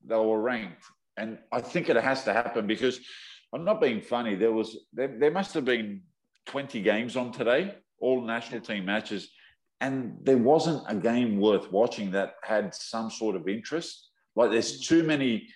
[0.04, 0.84] They were ranked,
[1.16, 3.00] and I think it has to happen because
[3.52, 4.34] I'm not being funny.
[4.34, 6.02] There was there, there must have been
[6.46, 9.30] 20 games on today, all national team matches,
[9.80, 14.10] and there wasn't a game worth watching that had some sort of interest.
[14.36, 15.48] Like there's too many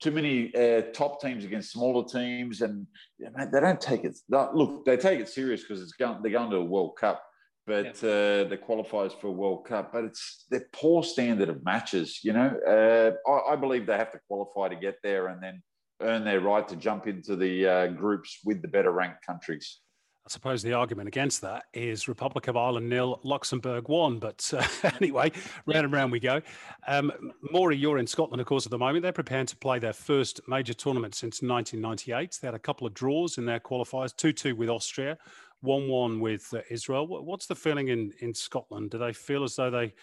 [0.00, 2.86] too many uh, top teams against smaller teams, and
[3.18, 4.16] they don't take it.
[4.28, 6.22] Look, they take it serious because it's going.
[6.22, 7.24] They're going to a World Cup,
[7.66, 9.92] but uh, they qualifies for a World Cup.
[9.92, 12.20] But it's their poor standard of matches.
[12.22, 15.62] You know, uh, I, I, believe they have to qualify to get there, and then
[16.00, 19.80] earn their right to jump into the uh, groups with the better ranked countries.
[20.28, 24.18] I suppose the argument against that is Republic of Ireland nil, Luxembourg one.
[24.18, 24.62] But uh,
[25.00, 25.32] anyway,
[25.64, 26.42] round and round we go.
[26.86, 27.10] Um,
[27.50, 29.02] Maury, you're in Scotland, of course, at the moment.
[29.02, 32.40] They're preparing to play their first major tournament since 1998.
[32.42, 35.16] They had a couple of draws in their qualifiers 2 2 with Austria,
[35.62, 37.06] 1 1 with uh, Israel.
[37.06, 38.90] What's the feeling in, in Scotland?
[38.90, 39.94] Do they feel as though they,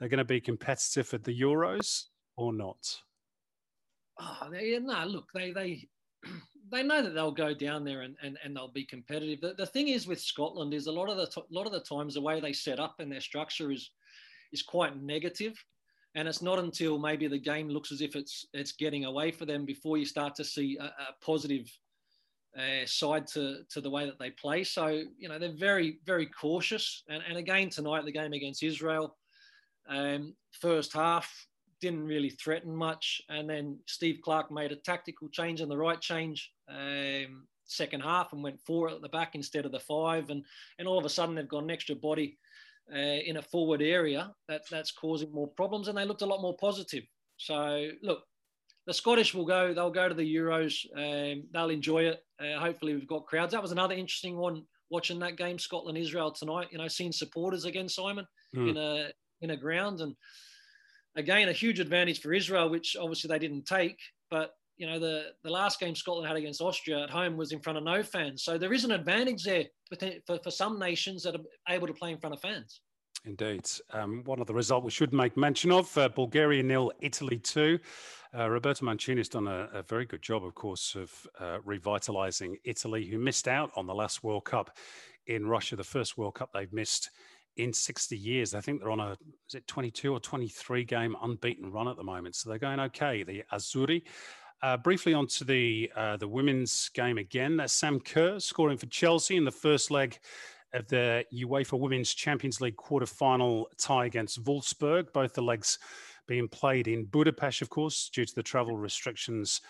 [0.00, 2.04] they're going to be competitive at the Euros
[2.38, 3.02] or not?
[4.18, 5.88] Oh, they, no, look, they, they,
[6.70, 9.40] they know that they'll go down there and, and, and they'll be competitive.
[9.40, 11.80] The, the thing is with Scotland is a lot of the t- lot of the
[11.80, 13.90] times the way they set up and their structure is
[14.52, 15.52] is quite negative,
[16.14, 19.46] and it's not until maybe the game looks as if it's it's getting away for
[19.46, 21.70] them before you start to see a, a positive
[22.56, 24.64] uh, side to to the way that they play.
[24.64, 29.16] So you know they're very very cautious, and and again tonight the game against Israel,
[29.88, 31.46] um, first half
[31.80, 33.20] didn't really threaten much.
[33.28, 38.32] And then Steve Clarke made a tactical change and the right change um, second half
[38.32, 40.30] and went four at the back instead of the five.
[40.30, 40.44] And,
[40.78, 42.38] and all of a sudden they've got an extra body
[42.92, 45.88] uh, in a forward area that, that's causing more problems.
[45.88, 47.04] And they looked a lot more positive.
[47.36, 48.22] So look,
[48.86, 49.72] the Scottish will go.
[49.72, 50.84] They'll go to the Euros.
[50.94, 52.22] Um, they'll enjoy it.
[52.38, 53.52] Uh, hopefully, we've got crowds.
[53.52, 56.68] That was another interesting one watching that game, Scotland Israel tonight.
[56.70, 58.70] You know, seeing supporters again, Simon, mm.
[58.70, 59.08] in a
[59.40, 60.14] in a ground, and
[61.16, 63.98] again, a huge advantage for Israel, which obviously they didn't take.
[64.30, 67.60] But you know, the the last game Scotland had against Austria at home was in
[67.60, 69.64] front of no fans, so there is an advantage there
[70.26, 72.80] for, for some nations that are able to play in front of fans.
[73.26, 73.66] Indeed.
[73.90, 77.78] Um, one of the results we should make mention of uh, Bulgaria nil, Italy two.
[78.36, 82.56] Uh, Roberto Mancini has done a, a, very good job, of course, of uh, revitalizing
[82.64, 84.76] Italy, who missed out on the last World Cup
[85.26, 87.10] in Russia, the first World Cup they've missed
[87.56, 88.54] in 60 years.
[88.54, 89.12] I think they're on a
[89.48, 93.22] is it 22 or 23 game unbeaten run at the moment, so they're going okay.
[93.22, 94.02] The Azzurri.
[94.62, 97.56] Uh, briefly onto the uh, the women's game again.
[97.56, 100.18] That's Sam Kerr scoring for Chelsea in the first leg
[100.72, 105.12] of the UEFA Women's Champions League quarter-final tie against Wolfsburg.
[105.12, 105.78] Both the legs
[106.26, 109.60] being played in Budapest, of course, due to the travel restrictions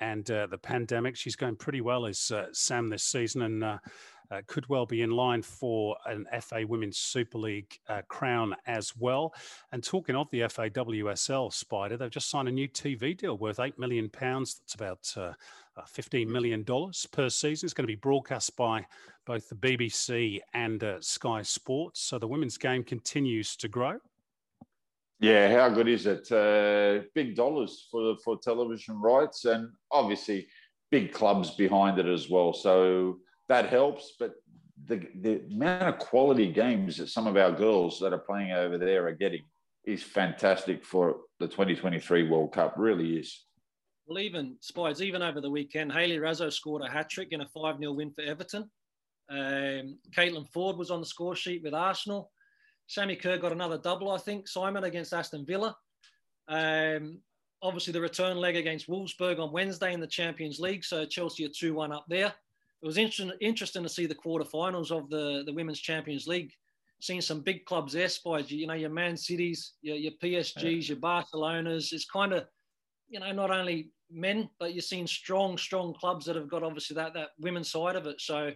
[0.00, 1.16] and uh, the pandemic.
[1.16, 3.80] She's going pretty well as uh, Sam this season, and
[4.30, 8.96] uh, could well be in line for an FA Women's Super League uh, crown as
[8.96, 9.34] well.
[9.72, 13.58] And talking of the FA WSL, Spider, they've just signed a new TV deal worth
[13.58, 14.10] £8 million.
[14.12, 15.32] That's about uh,
[15.76, 16.64] uh $15 million
[17.10, 17.66] per season.
[17.66, 18.86] It's going to be broadcast by
[19.26, 22.00] both the BBC and uh, Sky Sports.
[22.00, 23.98] So the women's game continues to grow.
[25.20, 26.32] Yeah, how good is it?
[26.32, 30.48] Uh, big dollars for for television rights, and obviously
[30.90, 32.54] big clubs behind it as well.
[32.54, 33.18] So
[33.50, 34.14] that helps.
[34.18, 34.34] But
[34.86, 38.78] the, the amount of quality games that some of our girls that are playing over
[38.78, 39.42] there are getting
[39.84, 42.74] is fantastic for the 2023 World Cup.
[42.76, 43.44] Really is.
[44.06, 47.48] Well, even Spides, even over the weekend, Hayley Raso scored a hat trick in a
[47.48, 48.70] 5 0 win for Everton.
[49.30, 52.30] Um, Caitlin Foord was on the score sheet with Arsenal.
[52.86, 55.76] Sammy Kerr got another double, I think, Simon against Aston Villa.
[56.48, 57.18] Um,
[57.62, 60.84] obviously, the return leg against Wolfsburg on Wednesday in the Champions League.
[60.84, 62.32] So Chelsea are 2 1 up there
[62.82, 66.52] it was interesting, interesting to see the quarterfinals of the, the Women's Champions League.
[67.02, 70.98] Seeing some big clubs there, Spies, you know, your Man Cities, your, your PSGs, your
[70.98, 71.92] Barcelonas.
[71.92, 72.44] It's kind of,
[73.08, 76.94] you know, not only men, but you're seeing strong, strong clubs that have got obviously
[76.96, 78.20] that, that women's side of it.
[78.20, 78.52] So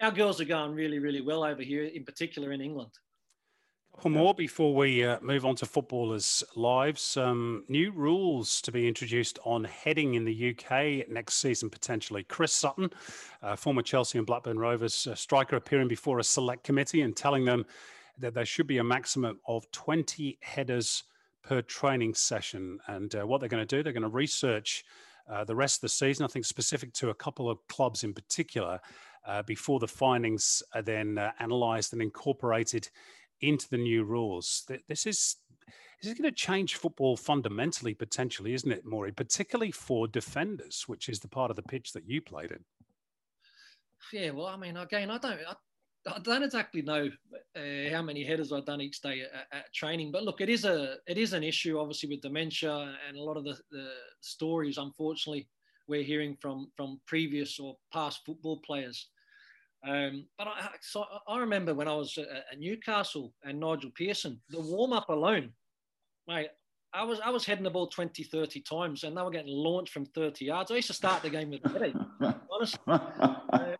[0.00, 2.90] our girls are going really, really well over here, in particular in England
[3.94, 7.02] couple more before we uh, move on to footballers' lives.
[7.02, 12.22] Some new rules to be introduced on heading in the UK next season, potentially.
[12.24, 12.90] Chris Sutton,
[13.42, 17.44] uh, former Chelsea and Blackburn Rovers uh, striker, appearing before a select committee and telling
[17.44, 17.66] them
[18.18, 21.04] that there should be a maximum of 20 headers
[21.42, 22.78] per training session.
[22.86, 24.84] And uh, what they're going to do, they're going to research
[25.28, 28.14] uh, the rest of the season, I think specific to a couple of clubs in
[28.14, 28.80] particular,
[29.46, 32.88] before the findings are then analysed and incorporated
[33.40, 34.64] into the new rules.
[34.88, 35.36] This is
[36.02, 39.12] this is going to change football fundamentally, potentially, isn't it, Maury?
[39.12, 42.64] Particularly for defenders, which is the part of the pitch that you played in.
[44.12, 45.38] Yeah, well, I mean, again, I don't.
[45.46, 45.54] I,
[46.06, 47.10] I don't exactly know
[47.54, 50.64] uh, how many headers I've done each day at, at, training, but look, it is
[50.64, 53.90] a it is an issue obviously with dementia and a lot of the, the
[54.22, 55.46] stories, unfortunately,
[55.88, 59.08] we're hearing from from previous or past football players.
[59.86, 64.60] Um, but I, so I remember when I was at, Newcastle and Nigel Pearson, the
[64.60, 65.52] warm up alone,
[66.28, 66.48] mate.
[66.92, 69.92] I was I was heading the ball 20, 30 times, and they were getting launched
[69.92, 70.70] from 30 yards.
[70.72, 71.94] I used to start the game with a headache,
[72.50, 72.80] honestly.
[72.88, 73.76] Uh,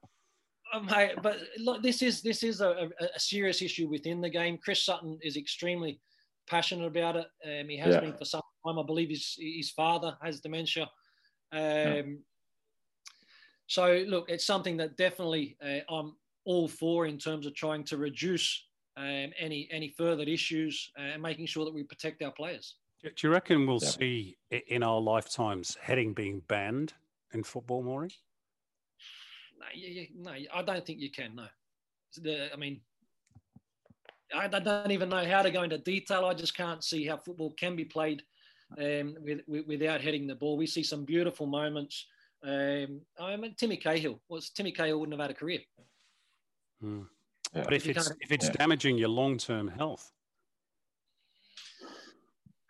[0.73, 0.89] um,
[1.23, 4.59] but look, this is this is a, a, serious issue within the game.
[4.63, 6.01] Chris Sutton is extremely
[6.49, 7.27] passionate about it.
[7.45, 8.01] Um, he has yeah.
[8.01, 8.79] been for some time.
[8.79, 10.85] I believe his his father has dementia.
[11.53, 12.03] Um, yeah.
[13.71, 17.99] So look, it's something that definitely uh, I'm all for in terms of trying to
[17.99, 18.65] reduce
[18.97, 22.75] um, any any further issues uh, and making sure that we protect our players.
[23.01, 23.89] Do you reckon we'll yeah.
[23.89, 26.95] see in our lifetimes heading being banned
[27.33, 28.11] in football, Maury?
[29.61, 31.37] no, you, no, I don't think you can.
[31.37, 31.47] No,
[32.21, 32.81] the, I mean,
[34.35, 36.25] I don't even know how to go into detail.
[36.25, 38.25] I just can't see how football can be played
[38.79, 40.57] um, with, with, without heading the ball.
[40.57, 42.07] We see some beautiful moments.
[42.43, 45.61] Um, I mean, Timmy Cahill was Timmy Cahill wouldn't have had a career.
[46.81, 47.03] Hmm.
[47.55, 47.65] Yeah.
[47.65, 48.53] But if, if it's if it's yeah.
[48.53, 50.13] damaging your long term health.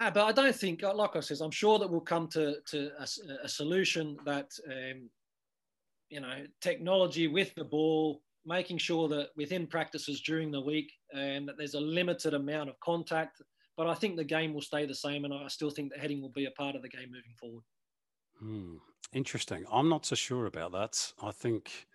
[0.02, 2.90] Ah, but I don't think, like I says, I'm sure that we'll come to, to
[2.98, 3.06] a,
[3.44, 5.10] a solution that um,
[6.10, 11.48] you know, technology with the ball, making sure that within practices during the week and
[11.48, 13.40] that there's a limited amount of contact.
[13.76, 16.20] But I think the game will stay the same, and I still think that heading
[16.20, 17.62] will be a part of the game moving forward.
[18.38, 18.76] Hmm.
[19.12, 19.64] Interesting.
[19.70, 21.12] I'm not so sure about that.
[21.22, 21.86] I think,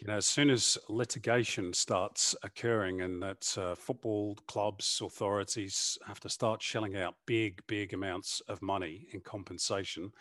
[0.00, 6.20] you know, as soon as litigation starts occurring and that uh, football clubs, authorities have
[6.20, 10.12] to start shelling out big, big amounts of money in compensation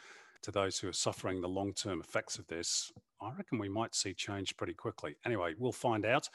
[0.45, 2.91] to those who are suffering the long term effects of this,
[3.21, 5.15] I reckon we might see change pretty quickly.
[5.25, 6.29] Anyway, we'll find out.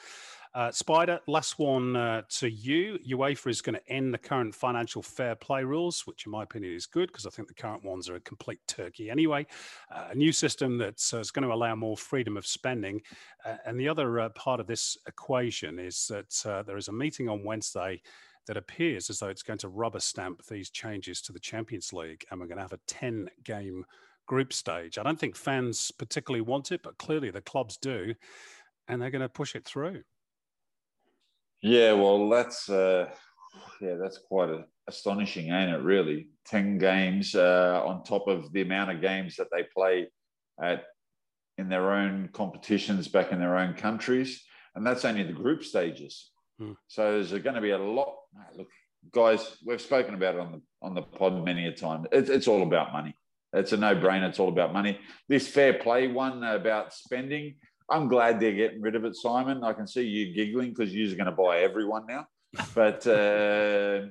[0.52, 2.98] Uh, Spider, last one uh, to you.
[3.08, 6.74] UEFA is going to end the current financial fair play rules, which, in my opinion,
[6.74, 9.46] is good because I think the current ones are a complete turkey anyway.
[9.94, 13.00] Uh, a new system that's uh, going to allow more freedom of spending.
[13.44, 17.28] Uh, and the other uh, part of this equation is that there is a meeting
[17.28, 18.02] on Wednesday
[18.46, 22.24] that appears as though it's going to rubber stamp these changes to the Champions League,
[22.30, 23.84] and we're going to have a 10 game
[24.26, 24.98] group stage.
[24.98, 28.14] I don't think fans particularly want it, but clearly the clubs do,
[28.88, 30.02] and they're going to push it through.
[31.62, 33.10] Yeah, well, that's uh,
[33.80, 35.82] yeah, that's quite a, astonishing, ain't it?
[35.82, 40.08] Really, ten games uh, on top of the amount of games that they play
[40.62, 40.84] at
[41.58, 44.42] in their own competitions back in their own countries,
[44.74, 46.30] and that's only the group stages.
[46.58, 46.72] Hmm.
[46.88, 48.14] So there's going to be a lot.
[48.56, 48.68] Look,
[49.12, 52.06] guys, we've spoken about it on the on the pod many a time.
[52.12, 53.14] It's, it's all about money.
[53.52, 54.28] It's a no-brainer.
[54.28, 54.98] It's all about money.
[55.28, 57.56] This fair play one about spending.
[57.90, 59.64] I'm glad they're getting rid of it, Simon.
[59.64, 62.26] I can see you giggling because you're going to buy everyone now.
[62.74, 64.06] But uh,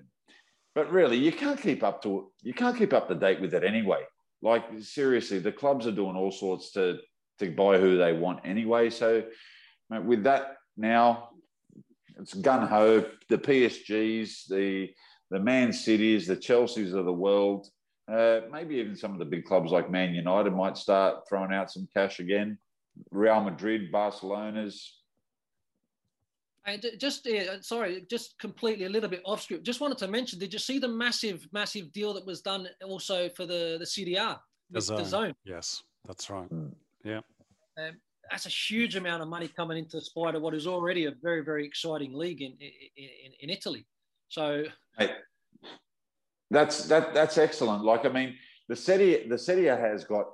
[0.76, 3.64] but really, you can't keep up to you can't keep up to date with it
[3.64, 4.04] anyway.
[4.42, 7.00] Like seriously, the clubs are doing all sorts to
[7.40, 8.90] to buy who they want anyway.
[8.90, 9.24] So
[9.90, 11.29] with that now,
[12.22, 13.06] it's gun ho.
[13.30, 14.90] The PSGs, the
[15.32, 17.68] the Man Cities, the Chelseas of the world,
[18.12, 21.72] uh, maybe even some of the big clubs like Man United might start throwing out
[21.72, 22.58] some cash again.
[23.12, 24.96] Real Madrid, Barcelona's.
[26.66, 29.64] And just uh, sorry, just completely a little bit off script.
[29.66, 33.30] Just wanted to mention, did you see the massive, massive deal that was done also
[33.30, 34.40] for the the Serie A,
[34.70, 34.98] the zone?
[34.98, 35.34] The zone?
[35.46, 36.48] Yes, that's right.
[36.48, 36.68] Hmm.
[37.04, 37.22] Yeah.
[37.78, 37.98] Um,
[38.32, 41.66] that's a huge amount of money coming into Spider, what is already a very, very
[41.66, 43.86] exciting league in in, in Italy.
[44.30, 44.64] So,
[44.98, 45.12] hey,
[46.52, 47.84] that's that that's excellent.
[47.84, 48.36] Like I mean,
[48.68, 50.28] the Serie the Serie has got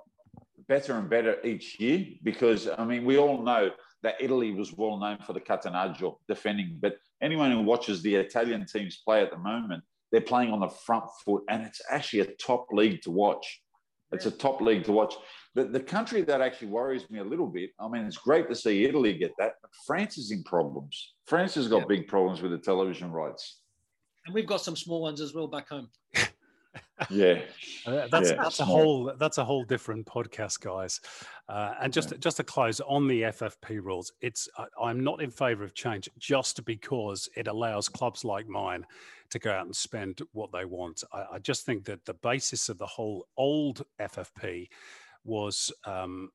[0.67, 3.71] better and better each year because I mean we all know
[4.03, 8.65] that Italy was well known for the Catenaccio defending, but anyone who watches the Italian
[8.65, 12.33] teams play at the moment, they're playing on the front foot, and it's actually a
[12.35, 13.61] top league to watch.
[14.16, 15.13] It's a top league to watch.
[15.53, 18.55] The, the country that actually worries me a little bit, I mean, it's great to
[18.55, 21.13] see Italy get that, but France is in problems.
[21.26, 21.86] France has got yeah.
[21.88, 23.61] big problems with the television rights.
[24.26, 25.89] And we've got some small ones as well back home.
[27.09, 27.41] yeah,
[27.86, 30.99] uh, that's yeah, that's a whole that's a whole different podcast, guys.
[31.47, 32.18] Uh, and just yeah.
[32.20, 34.49] just to close on the FFP rules, it's
[34.82, 38.86] I, am not in favour of change just because it allows clubs like mine
[39.30, 41.03] to go out and spend what they want.
[41.11, 44.67] I, I just think that the basis of the whole old FFP
[45.23, 46.30] was um,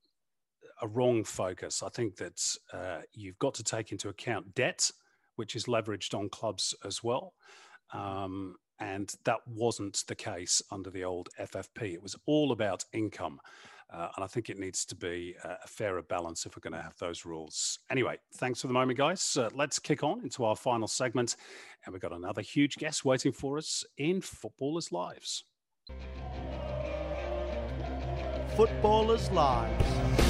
[0.83, 1.83] a wrong focus.
[1.83, 4.91] I think that uh, you've got to take into account debt,
[5.37, 7.35] which is leveraged on clubs as well.
[7.93, 11.93] Um, and that wasn't the case under the old FFP.
[11.95, 13.39] It was all about income.
[13.93, 16.83] Uh, and I think it needs to be a fairer balance if we're going to
[16.83, 17.81] have those rules.
[17.91, 19.37] Anyway, thanks for the moment, guys.
[19.37, 21.37] Uh, let's kick on into our final segment.
[21.85, 25.45] And we've got another huge guest waiting for us in Footballers' Lives.
[28.57, 30.30] Footballers' Lives.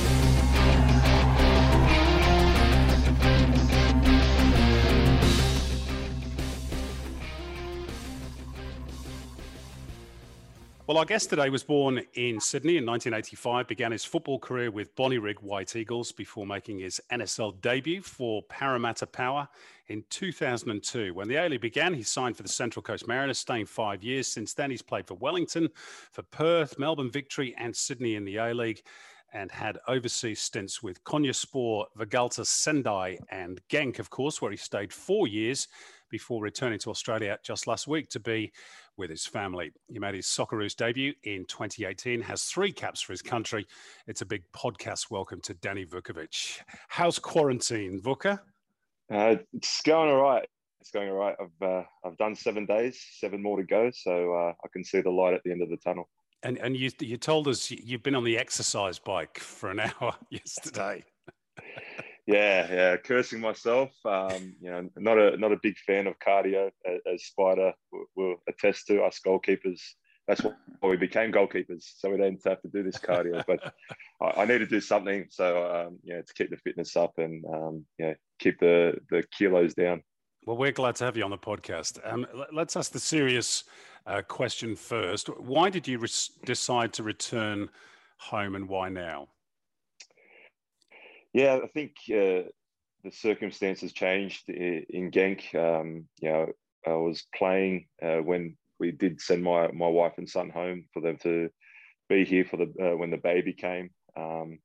[10.91, 14.97] Well, our guest today was born in Sydney in 1985, began his football career with
[14.97, 19.49] Bonnyrigg White Eagles before making his NSL debut for Parramatta Power
[19.87, 21.15] in 2002.
[21.15, 24.27] When the A League began, he signed for the Central Coast Mariners, staying five years.
[24.27, 25.69] Since then, he's played for Wellington,
[26.11, 28.83] for Perth, Melbourne Victory, and Sydney in the A League
[29.33, 34.93] and had overseas stints with Konyaspor, Vegalta Sendai, and Genk, of course, where he stayed
[34.93, 35.69] four years
[36.11, 38.53] before returning to Australia just last week to be
[39.01, 39.73] with his family.
[39.89, 43.67] He made his Socceroos debut in 2018, has three caps for his country.
[44.07, 46.61] It's a big podcast welcome to Danny Vukovic.
[46.89, 48.39] How's quarantine, Vuka?
[49.11, 50.47] Uh, it's going all right.
[50.83, 51.35] It's going all right.
[51.41, 55.01] I've uh, I've done seven days, seven more to go, so uh, I can see
[55.01, 56.09] the light at the end of the tunnel.
[56.43, 60.15] And and you you told us you've been on the exercise bike for an hour
[60.31, 61.05] yesterday
[62.33, 63.91] yeah, yeah, cursing myself.
[64.05, 67.73] Um, you know, not a not a big fan of cardio, as, as Spider
[68.17, 69.03] will attest to.
[69.03, 69.81] Us goalkeepers,
[70.29, 70.53] that's why
[70.83, 73.43] we became goalkeepers, so we don't have to do this cardio.
[73.49, 73.75] but
[74.21, 77.45] I, I, need to do something, so um, yeah, to keep the fitness up and
[77.47, 80.03] um, yeah, keep the the kilos down.
[80.47, 81.99] Well, we're glad to have you on the podcast.
[82.05, 83.65] Um, let's ask the serious
[84.07, 85.29] uh, question first.
[85.29, 86.09] Why did you re-
[86.45, 87.69] decide to return
[88.19, 89.29] home, and why now?
[91.33, 92.49] Yeah, I think uh,
[93.05, 95.55] the circumstances changed in Genk.
[95.55, 96.47] Um, you know,
[96.87, 101.01] I was playing uh, when we did send my my wife and son home for
[101.01, 101.51] them to
[102.09, 103.91] be here for the uh, when the baby came.
[104.17, 104.59] Um,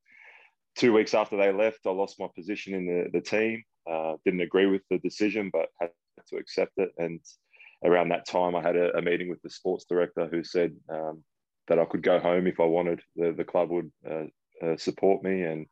[0.76, 3.64] two weeks after they left, I lost my position in the the team.
[3.90, 5.92] Uh, didn't agree with the decision, but had
[6.30, 6.90] to accept it.
[6.98, 7.20] And
[7.84, 11.24] around that time, I had a, a meeting with the sports director who said um,
[11.68, 13.02] that I could go home if I wanted.
[13.16, 14.26] The the club would uh,
[14.66, 15.68] uh, support me and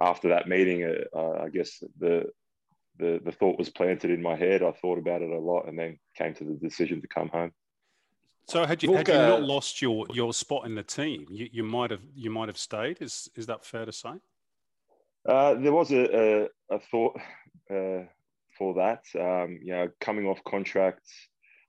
[0.00, 2.24] after that meeting, uh, uh, I guess the,
[2.98, 4.62] the the thought was planted in my head.
[4.62, 7.52] I thought about it a lot, and then came to the decision to come home.
[8.48, 11.64] So had you, had you not lost your, your spot in the team, you, you
[11.64, 12.98] might have you might have stayed.
[13.00, 14.12] Is is that fair to say?
[15.28, 17.16] Uh, there was a, a, a thought
[17.70, 18.04] uh,
[18.56, 19.02] for that.
[19.18, 21.08] Um, you know, coming off contract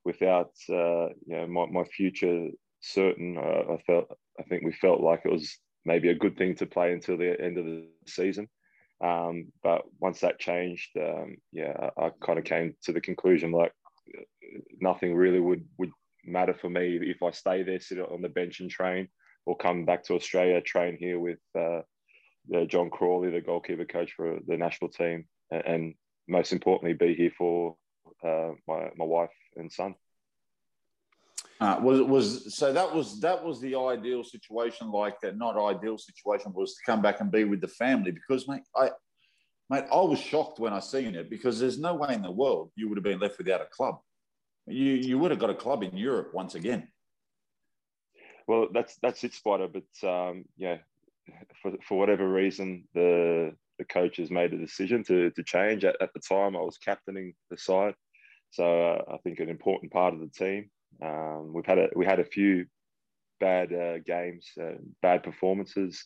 [0.06, 2.50] without uh, you know my, my future
[2.82, 5.58] certain, uh, I felt I think we felt like it was
[5.88, 8.48] maybe a good thing to play until the end of the season.
[9.04, 13.52] Um, but once that changed, um, yeah, I, I kind of came to the conclusion
[13.52, 13.72] like
[14.80, 15.92] nothing really would would
[16.26, 19.08] matter for me if I stay there, sit on the bench and train,
[19.46, 21.82] or come back to Australia, train here with uh,
[22.68, 25.94] John Crawley, the goalkeeper coach for the national team, and, and
[26.28, 27.76] most importantly, be here for
[28.26, 29.96] uh, my my wife and son.
[31.60, 35.98] Uh, was was so that was that was the ideal situation, like uh, not ideal
[35.98, 38.92] situation was to come back and be with the family because mate, I
[39.70, 42.72] mate, I was shocked when I seen it because there's no way in the world
[42.76, 44.00] you would have been left without a club.
[44.68, 46.90] You you would have got a club in Europe once again.
[48.48, 49.68] Well, that's that's it, Spider.
[49.68, 50.78] But um, yeah,
[51.62, 55.86] for for whatever reason, the the coach has made a decision to to change.
[55.86, 57.96] At, at the time, I was captaining the side,
[58.52, 60.70] so uh, I think an important part of the team.
[61.02, 62.66] Um, we've had a we had a few
[63.40, 66.04] bad uh, games, uh, bad performances.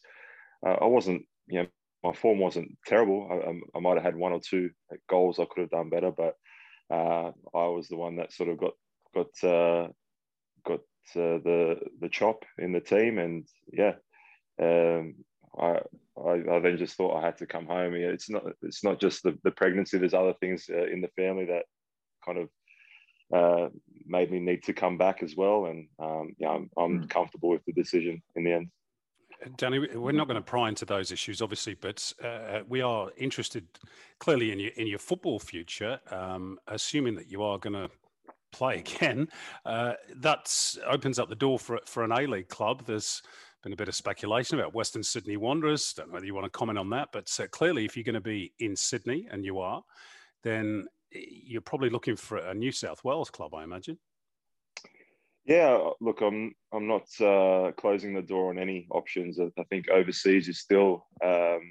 [0.66, 1.68] Uh, I wasn't, you know,
[2.04, 3.28] my form wasn't terrible.
[3.32, 4.72] I, I, might have had one or two
[5.10, 6.36] goals I could have done better, but
[6.92, 8.74] uh, I was the one that sort of got
[9.14, 9.88] got uh,
[10.66, 10.80] got
[11.16, 13.94] uh, the the chop in the team, and yeah,
[14.62, 15.16] um,
[15.60, 15.80] I,
[16.18, 17.94] I, I then just thought I had to come home.
[17.94, 19.98] Yeah, it's not it's not just the, the pregnancy.
[19.98, 21.66] There's other things in the family that
[22.26, 22.50] kind of
[23.34, 23.70] uh,
[24.06, 25.66] made me need to come back as well.
[25.66, 27.10] And um, yeah, I'm, I'm mm.
[27.10, 28.70] comfortable with the decision in the end.
[29.58, 33.66] Danny, we're not going to pry into those issues, obviously, but uh, we are interested
[34.20, 36.00] clearly in your in your football future.
[36.12, 37.90] Um, assuming that you are going to
[38.52, 39.28] play again,
[39.66, 42.86] uh, that opens up the door for for an A League club.
[42.86, 43.24] There's
[43.64, 45.94] been a bit of speculation about Western Sydney Wanderers.
[45.94, 48.14] Don't know whether you want to comment on that, but uh, clearly, if you're going
[48.14, 49.84] to be in Sydney, and you are,
[50.44, 53.98] then you're probably looking for a New South Wales club, I imagine.
[55.46, 59.40] Yeah, look, I'm I'm not uh, closing the door on any options.
[59.40, 61.62] I think overseas is still um,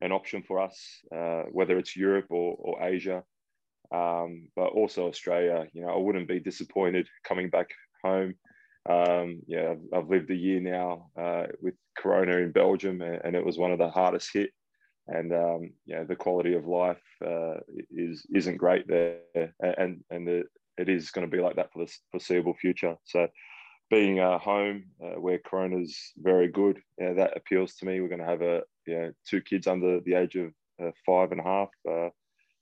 [0.00, 0.80] an option for us,
[1.14, 3.24] uh, whether it's Europe or, or Asia,
[3.92, 5.66] um, but also Australia.
[5.72, 7.70] You know, I wouldn't be disappointed coming back
[8.04, 8.34] home
[8.88, 13.44] um, yeah, I've, I've, lived a year now uh, with Corona in Belgium, and it
[13.44, 14.50] was one of the hardest hit.
[15.10, 17.54] And um, yeah, the quality of life uh,
[17.90, 19.18] is isn't great there,
[19.60, 20.44] and and the,
[20.78, 22.96] it is going to be like that for the foreseeable future.
[23.04, 23.26] So,
[23.90, 28.00] being uh, home uh, where Corona's very good, yeah, that appeals to me.
[28.00, 31.32] We're going to have a you know, two kids under the age of uh, five
[31.32, 31.68] and a half.
[31.88, 32.10] Uh,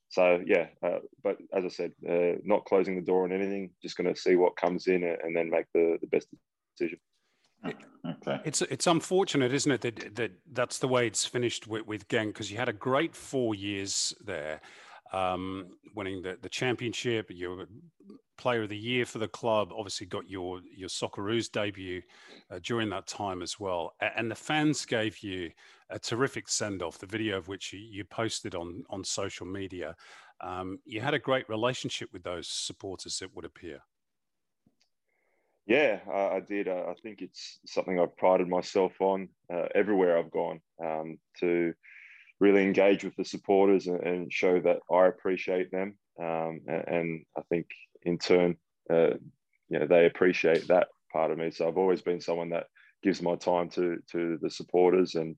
[0.09, 1.93] so yeah, uh, but as I said,
[2.45, 3.71] not closing the door on anything.
[3.83, 6.29] Just going to see what comes in and then make the, the best
[6.79, 6.99] decision.
[7.65, 8.41] Okay.
[8.45, 12.29] It's it's unfortunate, isn't it, that that that's the way it's finished with, with Genk
[12.29, 14.61] because you had a great four years there,
[15.13, 17.31] um, winning the, the championship.
[17.31, 17.67] You were
[18.39, 19.71] player of the year for the club.
[19.77, 22.01] Obviously, got your your Socceroos debut
[22.51, 23.95] uh, during that time as well.
[24.17, 25.51] And the fans gave you
[25.91, 26.99] a terrific send off.
[26.99, 29.95] The video of which you, you posted on on social media.
[30.41, 33.21] Um, you had a great relationship with those supporters.
[33.21, 33.81] It would appear.
[35.69, 36.67] Yeah, uh, I did.
[36.67, 41.75] Uh, I think it's something I've prided myself on uh, everywhere I've gone um, to
[42.41, 45.99] really engage with the supporters and, and show that I appreciate them.
[46.19, 47.67] Um, and, and, I think
[48.03, 48.57] in turn,
[48.91, 49.11] uh,
[49.69, 51.51] you know, they appreciate that part of me.
[51.51, 52.65] So I've always been someone that
[53.03, 55.17] gives my time to to the supporters.
[55.17, 55.37] And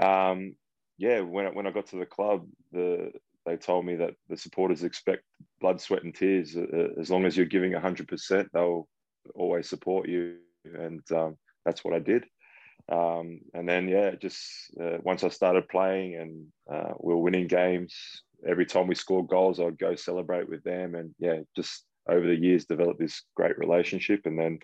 [0.00, 0.54] um,
[0.96, 3.10] yeah, when I, when I got to the club, the
[3.46, 5.24] they told me that the supporters expect
[5.60, 6.56] blood, sweat, and tears.
[6.56, 8.86] Uh, as long as you're giving hundred percent, they'll
[9.34, 12.24] always support you, and um, that's what I did.
[12.90, 14.40] Um, and then yeah, just
[14.80, 17.94] uh, once I started playing and uh, we were winning games,
[18.46, 22.34] every time we scored goals, I'd go celebrate with them, and yeah, just over the
[22.34, 24.58] years developed this great relationship, and then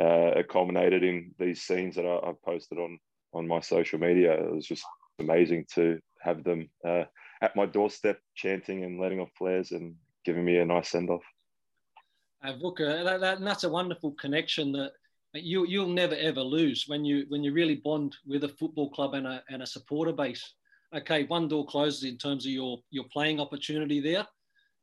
[0.00, 2.98] uh, it culminated in these scenes that I, have posted on
[3.32, 4.32] on my social media.
[4.32, 4.84] It was just
[5.18, 7.04] amazing to have them uh,
[7.42, 11.22] at my doorstep chanting and letting off flares and giving me a nice send off
[12.42, 14.92] uh, Vuka, that, that, that's a wonderful connection that
[15.34, 19.14] you you'll never ever lose when you when you really bond with a football club
[19.14, 20.54] and a, and a supporter base.
[20.94, 24.26] Okay, one door closes in terms of your your playing opportunity there.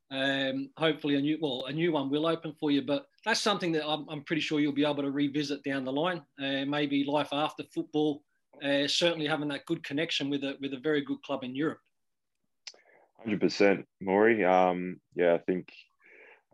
[0.10, 3.74] Um, hopefully a new well a new one will open for you, but that's something
[3.74, 6.22] that I'm, I'm pretty sure you'll be able to revisit down the line.
[6.42, 8.24] Uh, maybe life after football.
[8.64, 11.80] Uh, certainly having that good connection with a with a very good club in Europe.
[13.20, 14.46] Hundred percent, Maury.
[14.46, 15.68] Um, yeah, I think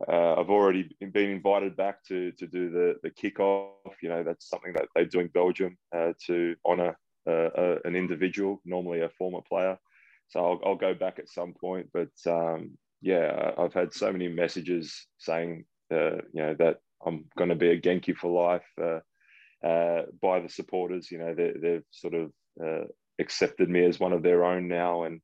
[0.07, 3.95] uh, I've already been invited back to to do the the kickoff.
[4.01, 6.97] You know, that's something that they do in Belgium uh, to honour
[7.27, 9.77] uh, an individual, normally a former player.
[10.29, 11.89] So I'll, I'll go back at some point.
[11.93, 17.49] But um, yeah, I've had so many messages saying, uh, you know, that I'm going
[17.49, 21.11] to be a Genki for life uh, by the supporters.
[21.11, 22.31] You know, they, have sort of
[23.19, 25.21] accepted me as one of their own now, and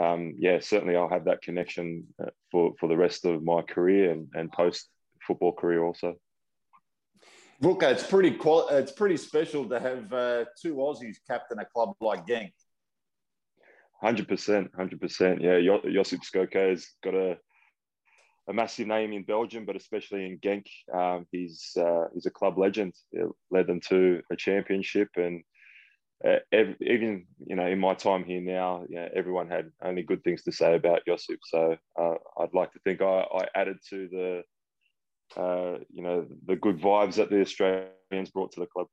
[0.00, 4.10] um, yeah, certainly I'll have that connection uh, for, for the rest of my career
[4.10, 4.88] and, and post
[5.26, 6.14] football career also.
[7.62, 11.94] Vuka, it's pretty qual- it's pretty special to have uh, two Aussies captain a club
[12.00, 12.52] like Genk.
[14.00, 15.40] Hundred percent, hundred percent.
[15.40, 17.36] Yeah, Josip Skoko has got a
[18.48, 20.66] a massive name in Belgium, but especially in Genk.
[20.92, 22.94] Um, he's uh, he's a club legend.
[23.52, 25.44] Led them to a championship, and
[26.24, 26.38] uh,
[26.80, 30.42] even you know in my time here now, you know, everyone had only good things
[30.44, 31.40] to say about Josip.
[31.44, 36.56] So uh, I'd like to think I, I added to the uh, you know the
[36.56, 38.86] good vibes that the Australians brought to the club.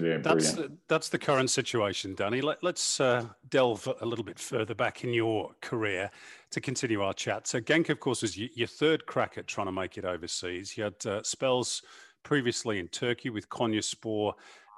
[0.00, 2.40] Yeah, that's the, that's the current situation, Danny.
[2.40, 6.10] Let, us uh, delve a little bit further back in your career
[6.52, 7.46] to continue our chat.
[7.46, 10.78] So, Genk, of course, was your third crack at trying to make it overseas.
[10.78, 11.82] You had uh, spells
[12.22, 14.32] previously in Turkey with Konyaspor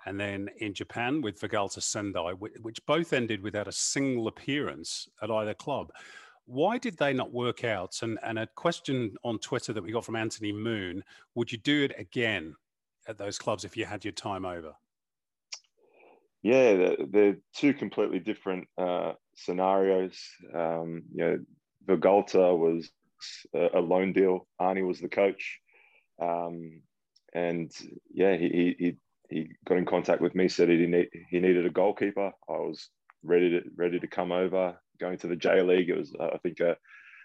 [0.07, 5.31] and then in Japan with Vegalta Sendai, which both ended without a single appearance at
[5.31, 5.91] either club.
[6.47, 7.99] Why did they not work out?
[8.03, 11.03] And, and a question on Twitter that we got from Anthony Moon
[11.35, 12.55] would you do it again
[13.09, 14.73] at those clubs if you had your time over?
[16.43, 20.17] Yeah, they're, two completely different uh, scenarios.
[20.55, 21.39] Um, you know,
[21.85, 22.89] Vegalta was
[23.53, 24.47] a, a loan deal.
[24.61, 25.59] Arnie was the coach.
[26.23, 26.83] Um,
[27.35, 27.73] and
[28.15, 28.97] yeah, he, he,
[29.31, 32.33] he got in contact with me, said he need, he needed a goalkeeper.
[32.49, 32.89] I was
[33.23, 34.77] ready to ready to come over.
[35.01, 36.77] Going to the J League, it was uh, I think a,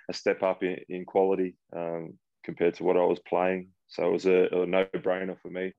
[0.10, 3.70] a step up in, in quality um, compared to what I was playing.
[3.88, 5.74] So it was a, a no brainer for me.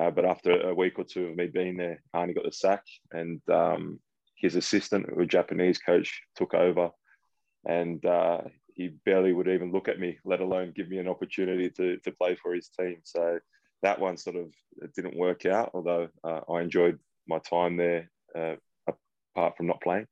[0.00, 2.82] Uh, but after a week or two of me being there, Arnie got the sack,
[3.12, 3.98] and um,
[4.36, 6.90] his assistant, a Japanese coach, took over,
[7.66, 8.42] and uh,
[8.74, 12.12] he barely would even look at me, let alone give me an opportunity to to
[12.12, 12.98] play for his team.
[13.04, 13.38] So
[13.86, 14.48] that one sort of
[14.96, 18.56] didn't work out, although uh, I enjoyed my time there uh,
[18.88, 20.08] apart from not playing.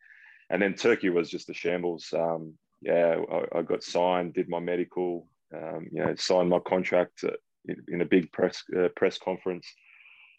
[0.48, 2.14] And then Turkey was just a shambles.
[2.16, 7.24] Um, yeah, I, I, got signed, did my medical, um, you know, signed my contract
[7.88, 9.66] in a big press uh, press conference.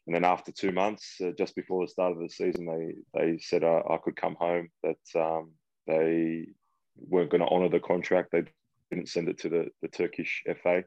[0.07, 3.37] And then after two months, uh, just before the start of the season, they they
[3.39, 4.69] said I, I could come home.
[4.83, 5.51] That um,
[5.87, 6.47] they
[6.95, 8.31] weren't going to honour the contract.
[8.31, 8.43] They
[8.91, 10.83] didn't send it to the, the Turkish FA,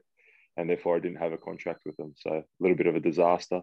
[0.57, 2.13] and therefore I didn't have a contract with them.
[2.17, 3.61] So a little bit of a disaster.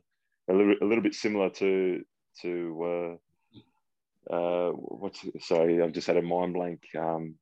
[0.49, 2.03] A little, a little bit similar to
[2.43, 3.19] to
[4.31, 6.81] uh, uh, what's sorry, I've just had a mind blank.
[6.97, 7.35] Um,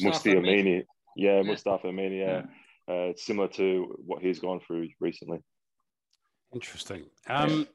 [0.00, 0.84] Musti Amini,
[1.16, 2.42] yeah, yeah, Mustafa Amini, yeah.
[2.88, 2.94] yeah.
[2.94, 5.38] Uh, similar to what he's gone through recently.
[6.52, 7.04] Interesting.
[7.28, 7.66] Um,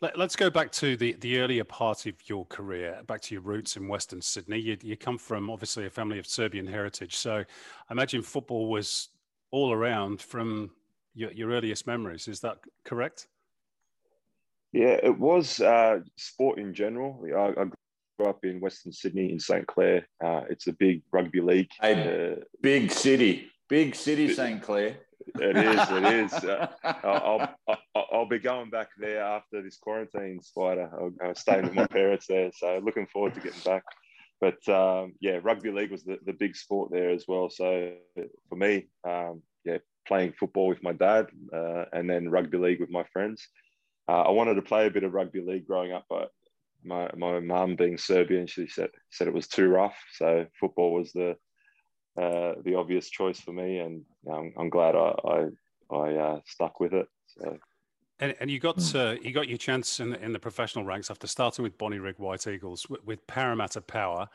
[0.00, 3.42] let, us go back to the, the earlier part of your career, back to your
[3.42, 4.60] roots in Western Sydney.
[4.60, 7.16] You, you come from obviously a family of Serbian heritage.
[7.16, 7.44] So I
[7.92, 9.08] imagine football was
[9.52, 10.70] all around from
[11.14, 12.26] your, your earliest memories.
[12.26, 13.28] Is that correct?
[14.72, 17.22] Yeah, it was uh, sport in general.
[17.24, 17.64] I, I,
[18.18, 19.66] grew up in Western Sydney in St.
[19.66, 20.06] Clair.
[20.22, 21.68] Uh, it's a big rugby league.
[21.80, 23.50] Hey, uh, big city.
[23.68, 24.62] Big city, St.
[24.62, 24.96] Clair.
[25.38, 25.90] It is.
[25.90, 26.44] It is.
[26.84, 30.90] Uh, I'll, I'll, I'll, be going back there after this quarantine, Spider.
[30.92, 32.50] I'll, I'll stay with my parents there.
[32.54, 33.84] So looking forward to getting back.
[34.42, 37.48] But um, yeah, rugby league was the, the big sport there as well.
[37.48, 37.92] So
[38.48, 42.90] for me, um, yeah, playing football with my dad uh, and then rugby league with
[42.90, 43.46] my friends.
[44.08, 46.30] Uh, I wanted to play a bit of rugby league growing up, but
[46.84, 49.96] my my mum being Serbian, she said said it was too rough.
[50.14, 51.36] So football was the
[52.20, 56.80] uh, the obvious choice for me, and I'm, I'm glad I I, I uh, stuck
[56.80, 57.06] with it.
[57.28, 57.58] So.
[58.22, 61.10] And, and you got uh, you got your chance in the, in the professional ranks
[61.10, 64.28] after starting with Bonnyrigg White Eagles with, with Parramatta Power.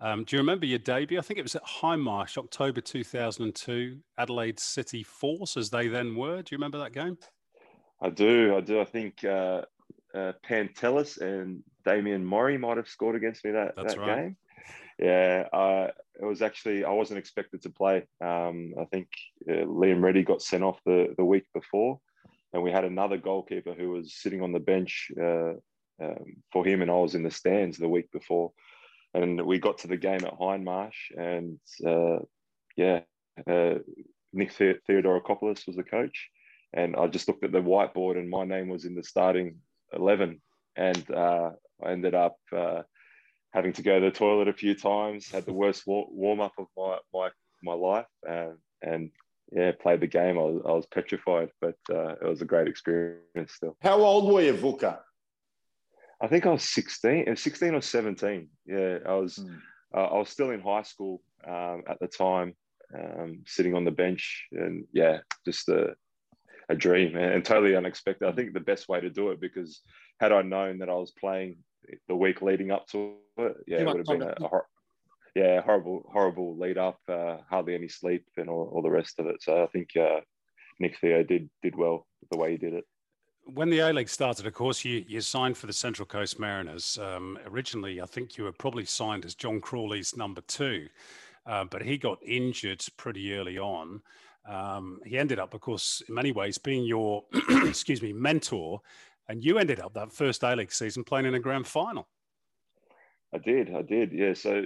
[0.00, 1.20] Um, do you remember your debut?
[1.20, 6.42] I think it was at Hindmarsh, October 2002, Adelaide City Force, as they then were.
[6.42, 7.16] Do you remember that game?
[8.02, 8.56] I do.
[8.56, 8.80] I do.
[8.80, 9.62] I think uh,
[10.12, 14.16] uh, Pantelis and Damien Murray might have scored against me that, That's that right.
[14.16, 14.36] game.
[14.98, 17.98] Yeah, uh, it was actually I wasn't expected to play.
[18.20, 19.06] Um, I think
[19.48, 22.00] uh, Liam Reddy got sent off the, the week before,
[22.52, 25.52] and we had another goalkeeper who was sitting on the bench uh,
[26.00, 28.52] um, for him, and I was in the stands the week before.
[29.14, 32.18] And we got to the game at Hindmarsh, and uh,
[32.76, 33.00] yeah,
[33.46, 33.78] uh,
[34.32, 36.28] Nick Theodorakopoulos was the coach,
[36.74, 39.56] and I just looked at the whiteboard, and my name was in the starting
[39.92, 40.42] eleven,
[40.76, 41.50] and uh,
[41.82, 42.36] I ended up
[43.52, 45.30] having to go to the toilet a few times.
[45.30, 47.30] Had the worst warm up of my my
[47.62, 49.10] my life, and and
[49.52, 50.38] yeah, played the game.
[50.38, 53.76] I was, I was petrified, but uh, it was a great experience still.
[53.80, 54.98] How old were you, Vuka?
[56.20, 58.48] I think I was 16, uh, 16 or 17.
[58.66, 59.58] Yeah, I was, mm.
[59.94, 62.54] uh, I was still in high school um, at the time,
[62.94, 65.94] um, sitting on the bench and yeah, just a,
[66.68, 68.28] a dream and, and, totally unexpected.
[68.28, 69.82] I think the best way to do it because
[70.20, 71.58] had I known that I was playing
[72.08, 74.66] the week leading up to it, yeah, it would have been a, a hor-
[75.38, 79.26] yeah horrible horrible lead up, uh, hardly any sleep and all, all, the rest of
[79.26, 79.42] it.
[79.42, 80.20] So I think uh,
[80.80, 82.84] Nick Theo did did well the way he did it.
[83.44, 86.98] When the A League started, of course, you, you signed for the Central Coast Mariners.
[86.98, 90.86] Um, originally, I think you were probably signed as John Crawley's number two,
[91.46, 94.02] uh, but he got injured pretty early on.
[94.46, 97.24] Um, he ended up, of course, in many ways being your,
[97.64, 98.82] excuse me, mentor
[99.28, 102.08] and you ended up that first A League season playing in a grand final.
[103.32, 104.32] I did, I did, yeah.
[104.32, 104.62] So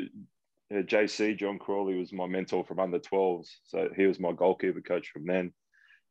[0.73, 4.81] uh, JC John Crawley was my mentor from under 12s, so he was my goalkeeper
[4.81, 5.53] coach from then.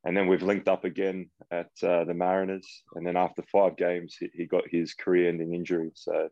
[0.04, 2.66] And then we've linked up again at uh, the Mariners.
[2.94, 5.90] And then after five games, he, he got his career-ending injury.
[5.94, 6.28] So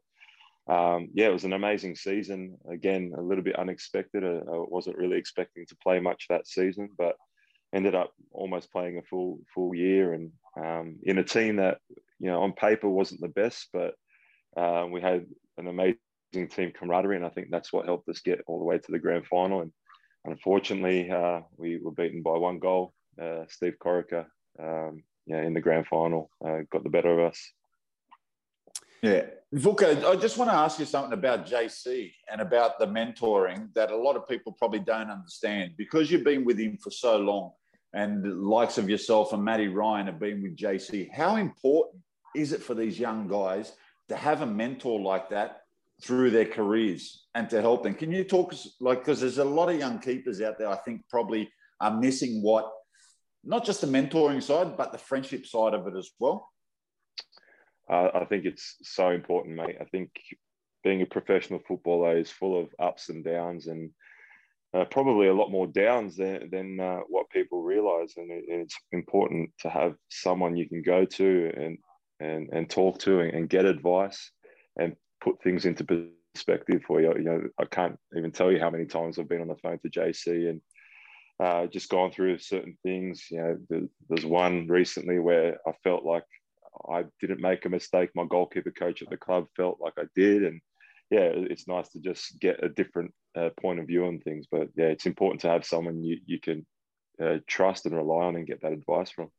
[0.70, 2.56] um, yeah, it was an amazing season.
[2.70, 4.24] Again, a little bit unexpected.
[4.24, 7.16] I, I wasn't really expecting to play much that season, but
[7.74, 11.78] ended up almost playing a full full year and um, in a team that
[12.18, 13.94] you know on paper wasn't the best, but
[14.56, 15.26] uh, we had
[15.58, 15.98] an amazing
[16.32, 18.98] team camaraderie, and I think that's what helped us get all the way to the
[18.98, 19.62] grand final.
[19.62, 19.72] And
[20.24, 22.94] unfortunately, uh, we were beaten by one goal.
[23.20, 24.26] Uh, Steve Corica,
[24.58, 27.52] um, yeah, in the grand final, uh, got the better of us.
[29.02, 29.26] Yeah.
[29.54, 33.90] Vuka, I just want to ask you something about JC and about the mentoring that
[33.90, 37.50] a lot of people probably don't understand because you've been with him for so long
[37.92, 41.10] and likes of yourself and Matty Ryan have been with JC.
[41.10, 42.02] How important
[42.36, 43.72] is it for these young guys
[44.08, 45.62] to have a mentor like that
[46.02, 47.94] through their careers and to help them?
[47.94, 51.02] Can you talk like because there's a lot of young keepers out there I think
[51.08, 52.70] probably are missing what
[53.44, 56.48] not just the mentoring side but the friendship side of it as well.
[57.90, 59.76] Uh, I think it's so important, mate.
[59.80, 60.10] I think
[60.84, 63.90] being a professional footballer is full of ups and downs and
[64.72, 68.14] uh, probably a lot more downs than, than uh, what people realize.
[68.16, 71.78] And it, it's important to have someone you can go to and,
[72.20, 74.30] and, and talk to and, and, get advice
[74.78, 75.84] and put things into
[76.34, 77.14] perspective for you.
[77.16, 79.78] You know, I can't even tell you how many times I've been on the phone
[79.80, 80.60] to JC and
[81.42, 83.26] uh, just gone through certain things.
[83.30, 86.24] You know, there's one recently where I felt like
[86.88, 88.10] I didn't make a mistake.
[88.14, 90.60] My goalkeeper coach at the club felt like I did, and
[91.10, 94.46] yeah, it's nice to just get a different uh, point of view on things.
[94.50, 96.66] But yeah, it's important to have someone you you can
[97.22, 99.30] uh, trust and rely on and get that advice from.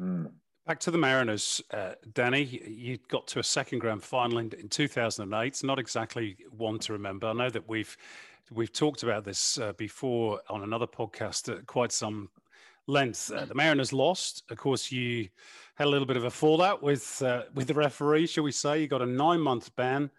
[0.00, 0.32] Mm.
[0.64, 2.44] Back to the Mariners, uh, Danny.
[2.44, 5.64] You got to a second grand final in, in 2008.
[5.64, 7.26] Not exactly one to remember.
[7.26, 7.96] I know that we've
[8.48, 12.28] we've talked about this uh, before on another podcast at quite some
[12.86, 13.32] length.
[13.32, 14.44] Uh, the Mariners lost.
[14.50, 15.28] Of course, you
[15.74, 18.80] had a little bit of a fallout with uh, with the referee, shall we say?
[18.80, 20.12] You got a nine month ban.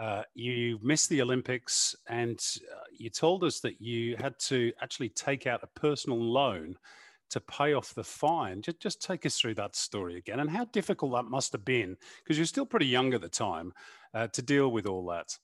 [0.00, 2.42] Uh, you missed the Olympics, and
[2.72, 6.78] uh, you told us that you had to actually take out a personal loan
[7.30, 8.62] to pay off the fine.
[8.62, 11.96] Just, just take us through that story again and how difficult that must have been
[12.22, 13.72] because you're still pretty young at the time
[14.14, 15.38] uh, to deal with all that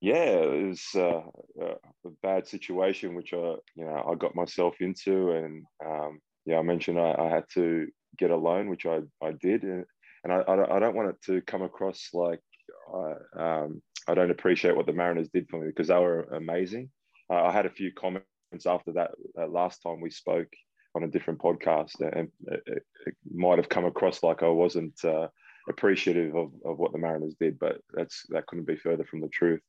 [0.00, 1.22] yeah, it was uh,
[1.60, 6.62] a bad situation which I, you know, I got myself into, and um, yeah, I
[6.62, 7.88] mentioned I, I, had to
[8.18, 9.84] get a loan, which I, I did, and,
[10.22, 12.40] and I, I don't want it to come across like
[12.94, 16.90] I, um, I don't appreciate what the Mariners did for me because they were amazing.
[17.30, 18.26] Uh, I had a few comments
[18.64, 20.48] after that uh, last time we spoke
[20.94, 22.62] on a different podcast, and it,
[23.06, 25.28] it, might have come across like I wasn't uh,
[25.68, 29.28] appreciative of, of what the Mariners did, but that's that couldn't be further from the
[29.28, 29.60] truth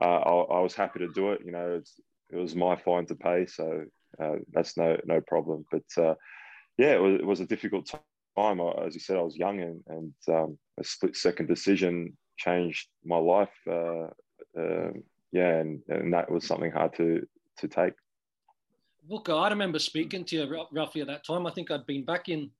[0.00, 1.40] uh, I, I, was happy to do it.
[1.44, 1.80] You know,
[2.30, 3.84] it was my fine to pay, so
[4.20, 5.64] uh, that's no no problem.
[5.70, 6.14] But uh,
[6.78, 7.90] yeah, it was, it was, a difficult
[8.36, 8.60] time.
[8.60, 13.18] As you said, I was young, and, and um, a split second decision changed my
[13.18, 13.54] life.
[13.68, 14.08] Uh,
[14.58, 17.26] um, yeah, and, and that was something hard to
[17.58, 17.94] to take.
[19.08, 21.46] Look, I remember speaking to you roughly at that time.
[21.46, 22.50] I think I'd been back in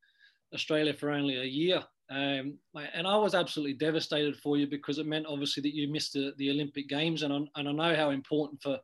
[0.53, 5.07] Australia for only a year um, and I was absolutely devastated for you because it
[5.07, 8.11] meant obviously that you missed the, the Olympic Games, and I, and I know how
[8.11, 8.79] important for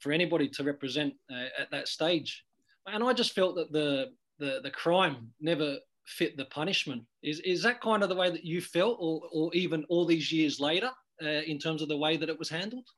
[0.00, 2.44] for anybody to represent uh, at that stage.
[2.86, 5.76] And I just felt that the, the the crime never
[6.06, 7.02] fit the punishment.
[7.22, 10.32] Is is that kind of the way that you felt, or or even all these
[10.32, 10.90] years later,
[11.22, 12.88] uh, in terms of the way that it was handled?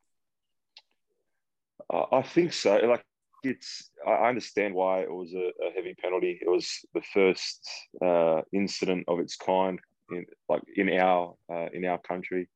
[2.13, 2.77] I think so.
[2.77, 3.05] Like
[3.43, 6.39] it's I understand why it was a, a heavy penalty.
[6.41, 7.69] It was the first
[8.05, 9.79] uh, incident of its kind
[10.11, 12.49] in like in our uh, in our country.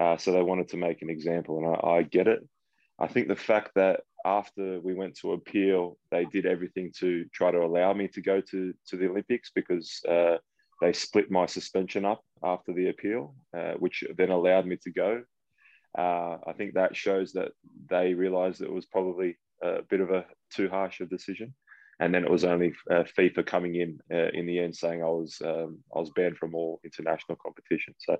[0.00, 2.40] Uh, so they wanted to make an example, and I, I, get it.
[3.00, 7.50] I think the fact that after we went to appeal, they did everything to try
[7.50, 10.36] to allow me to go to to the Olympics because uh,
[10.80, 15.22] they split my suspension up after the appeal, uh, which then allowed me to go.
[15.96, 17.52] Uh, I think that shows that
[17.90, 21.54] they realised it was probably a bit of a too harsh a decision.
[22.00, 25.06] And then it was only uh, FIFA coming in uh, in the end saying I
[25.06, 27.94] was um, I was banned from all international competition.
[27.98, 28.18] So uh,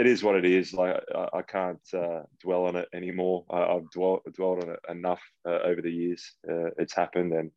[0.00, 0.72] it is what it is.
[0.74, 3.44] Like I, I can't uh, dwell on it anymore.
[3.48, 6.32] I, have dwelt, dwelled on it enough uh, over the years.
[6.48, 7.50] Uh, it's happened, and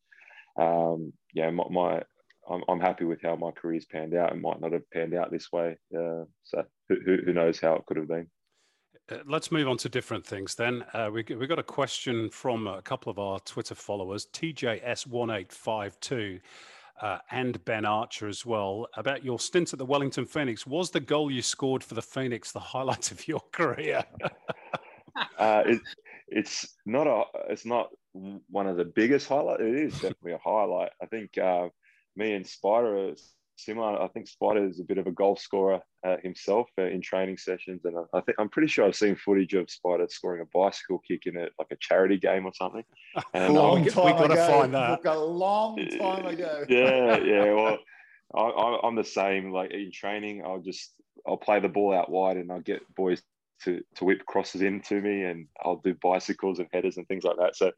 [0.60, 2.04] um, yeah, my, my
[2.48, 4.34] I'm, I'm, happy with how my career's panned out.
[4.34, 5.78] It might not have panned out this way.
[5.92, 8.28] so who, who knows how it could have been.
[9.12, 10.86] Uh, let's move on to different things then.
[10.94, 16.40] Uh, we, we got a question from a couple of our Twitter followers, TJS1852
[17.02, 20.66] uh, and Ben Archer as well, about your stint at the Wellington Phoenix.
[20.66, 24.06] Was the goal you scored for the Phoenix the highlight of your career?
[25.38, 25.82] uh, it,
[26.28, 27.24] it's not a.
[27.50, 29.62] It's not one of the biggest highlights.
[29.62, 30.92] It is definitely a highlight.
[31.02, 31.68] I think uh,
[32.16, 33.14] me and Spider
[33.56, 34.02] similar.
[34.02, 37.38] I think Spider is a bit of a goal scorer uh, himself uh, in training
[37.38, 40.58] sessions, and I, I, think I'm pretty sure I've seen footage of Spider scoring a
[40.58, 42.84] bicycle kick in a like a charity game or something.
[43.34, 45.06] And, a long um, time we got to find that.
[45.06, 46.66] a long time ago.
[46.68, 47.78] yeah, yeah.
[48.34, 49.52] Well, I, am the same.
[49.52, 50.92] Like in training, I'll just
[51.28, 53.22] I'll play the ball out wide, and I'll get boys
[53.64, 57.38] to to whip crosses into me, and I'll do bicycles and headers and things like
[57.38, 57.56] that.
[57.56, 57.72] So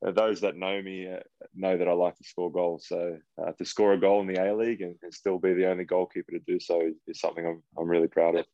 [0.00, 1.20] those that know me uh,
[1.54, 2.86] know that I like to score goals.
[2.88, 5.68] So uh, to score a goal in the A League and, and, still be the
[5.68, 8.46] only goalkeeper to do so is something I'm, I'm really proud of.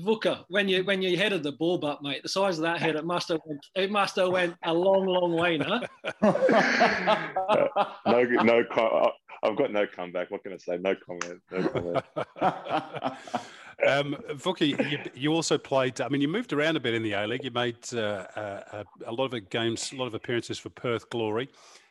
[0.00, 2.96] Vuka, when you when you headed the ball butt, mate, the size of that head,
[2.96, 5.82] it must have went, it must have went a long, long way, no?
[6.22, 7.66] uh,
[8.06, 9.12] no, no,
[9.42, 10.30] I've got no comeback.
[10.30, 10.78] What can I say?
[10.78, 11.42] No comment.
[11.50, 12.04] No comment.
[13.86, 16.00] Um, Vuki, you, you, also played.
[16.00, 17.42] I mean, you moved around a bit in the A League.
[17.42, 21.48] You made uh, uh, a lot of games, a lot of appearances for Perth Glory.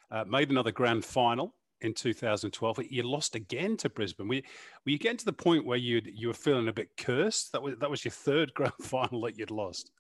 [0.10, 2.80] Uh, made another grand final in 2012.
[2.90, 4.28] You lost again to Brisbane.
[4.28, 4.42] Were you,
[4.86, 7.52] were you getting to the point where you you were feeling a bit cursed?
[7.52, 9.92] That was that was your third grand final that you'd lost.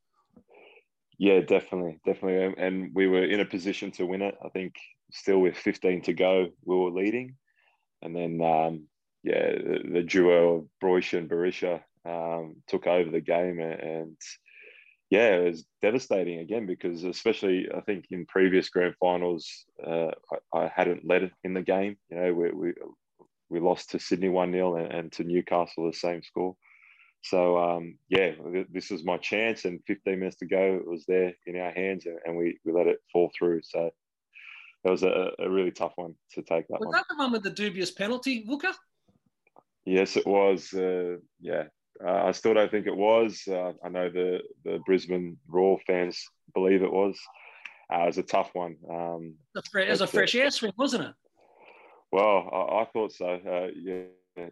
[1.17, 4.35] Yeah, definitely, definitely, and we were in a position to win it.
[4.43, 4.73] I think
[5.11, 7.35] still with 15 to go, we were leading,
[8.01, 8.87] and then um,
[9.23, 14.17] yeah, the, the duo of Broich and Berisha um, took over the game, and
[15.09, 19.47] yeah, it was devastating again because especially I think in previous grand finals,
[19.85, 20.11] uh,
[20.53, 21.97] I, I, hadn't led in the game.
[22.09, 22.73] You know, we we,
[23.49, 26.55] we lost to Sydney one 0 and, and, to Newcastle the same score.
[27.23, 28.31] So um, yeah,
[28.71, 32.07] this was my chance, and 15 minutes to go, it was there in our hands,
[32.07, 33.61] and, and we, we let it fall through.
[33.63, 33.91] So
[34.83, 36.67] that was a, a really tough one to take.
[36.69, 36.93] That was one.
[36.93, 38.73] that the one with the dubious penalty, Vuka?
[39.85, 40.73] Yes, it was.
[40.73, 41.63] Uh, yeah,
[42.05, 43.43] uh, I still don't think it was.
[43.47, 46.23] Uh, I know the the Brisbane Roar fans
[46.53, 47.19] believe it was.
[47.91, 48.77] Uh, it was a tough one.
[48.89, 51.13] Um, it was a fresh air swing, wasn't it?
[52.11, 53.27] Well, I, I thought so.
[53.27, 54.47] Uh, yeah,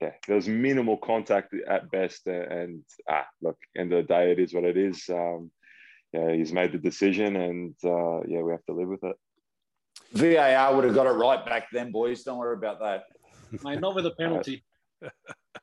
[0.00, 4.38] yeah, there was minimal contact at best, and ah, look, end of the day, it
[4.38, 5.08] is what it is.
[5.08, 5.50] Um,
[6.12, 9.16] yeah, he's made the decision, and uh, yeah, we have to live with it.
[10.12, 12.22] VAR would have got it right back then, boys.
[12.22, 13.04] Don't worry about that.
[13.62, 14.64] Mate, not with a penalty.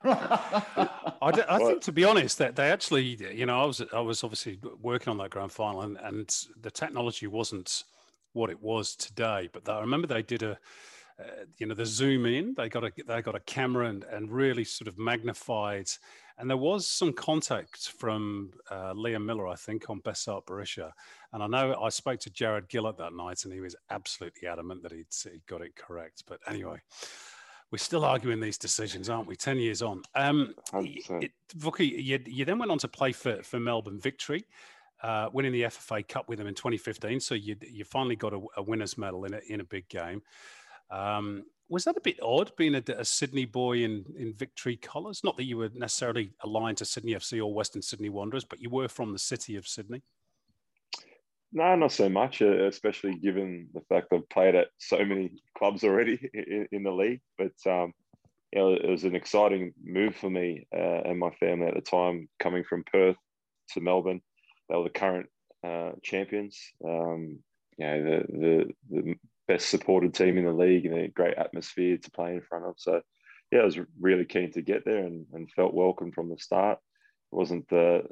[0.03, 3.99] I, d- I think, to be honest, that they actually, you know, I was I
[3.99, 7.83] was obviously working on that grand final, and, and the technology wasn't
[8.33, 9.49] what it was today.
[9.51, 10.57] But I remember they did a,
[11.19, 12.53] uh, you know, the zoom in.
[12.55, 15.89] They got a they got a camera and and really sort of magnified,
[16.37, 20.91] and there was some contact from uh, Liam Miller, I think, on Besart Berisha.
[21.31, 24.83] And I know I spoke to Jarred Gillett that night, and he was absolutely adamant
[24.83, 26.23] that he'd, he'd got it correct.
[26.27, 26.81] But anyway
[27.73, 29.35] we're still arguing these decisions, aren't we?
[29.35, 30.03] Ten years on.
[30.13, 31.31] Um, it,
[31.79, 34.45] you, you then went on to play for for Melbourne Victory,
[35.01, 37.19] uh, winning the FFA Cup with them in 2015.
[37.19, 40.21] So you you finally got a, a winners medal in a in a big game.
[40.91, 45.23] Um, was that a bit odd being a, a, Sydney boy in, in Victory colours?
[45.23, 48.69] Not that you were necessarily aligned to Sydney FC or Western Sydney Wanderers, but you
[48.69, 50.03] were from the city of Sydney.
[51.55, 55.83] No, not so much, uh, especially given the fact I've played at so many clubs
[55.83, 57.21] already in, in the league.
[57.37, 57.93] But um,
[58.51, 61.81] you know, it was an exciting move for me uh, and my family at the
[61.81, 63.17] time, coming from Perth
[63.73, 64.21] to Melbourne.
[64.67, 65.27] They were the current
[65.65, 66.59] uh, champions.
[66.83, 67.39] Um,
[67.77, 69.15] you know, the, the, the
[69.47, 72.75] best supported team in the league and a great atmosphere to play in front of.
[72.77, 73.01] So,
[73.51, 76.79] yeah, I was really keen to get there and, and felt welcome from the start.
[77.31, 78.03] It wasn't the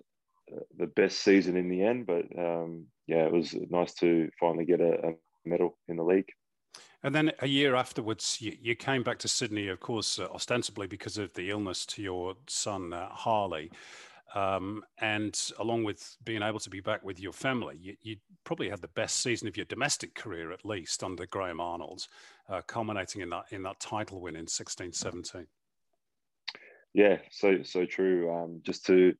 [0.77, 4.81] the best season in the end, but um, yeah, it was nice to finally get
[4.81, 6.29] a, a, medal in the league.
[7.03, 10.85] And then a year afterwards, you, you came back to Sydney, of course, uh, ostensibly
[10.85, 13.71] because of the illness to your son, uh, Harley.
[14.33, 18.69] Um, and along with being able to be back with your family, you, you, probably
[18.69, 22.07] had the best season of your domestic career, at least under Graham Arnold,
[22.49, 25.47] uh, culminating in that in that title win in sixteen seventeen.
[26.93, 28.33] Yeah, so so true.
[28.33, 29.13] Um, just to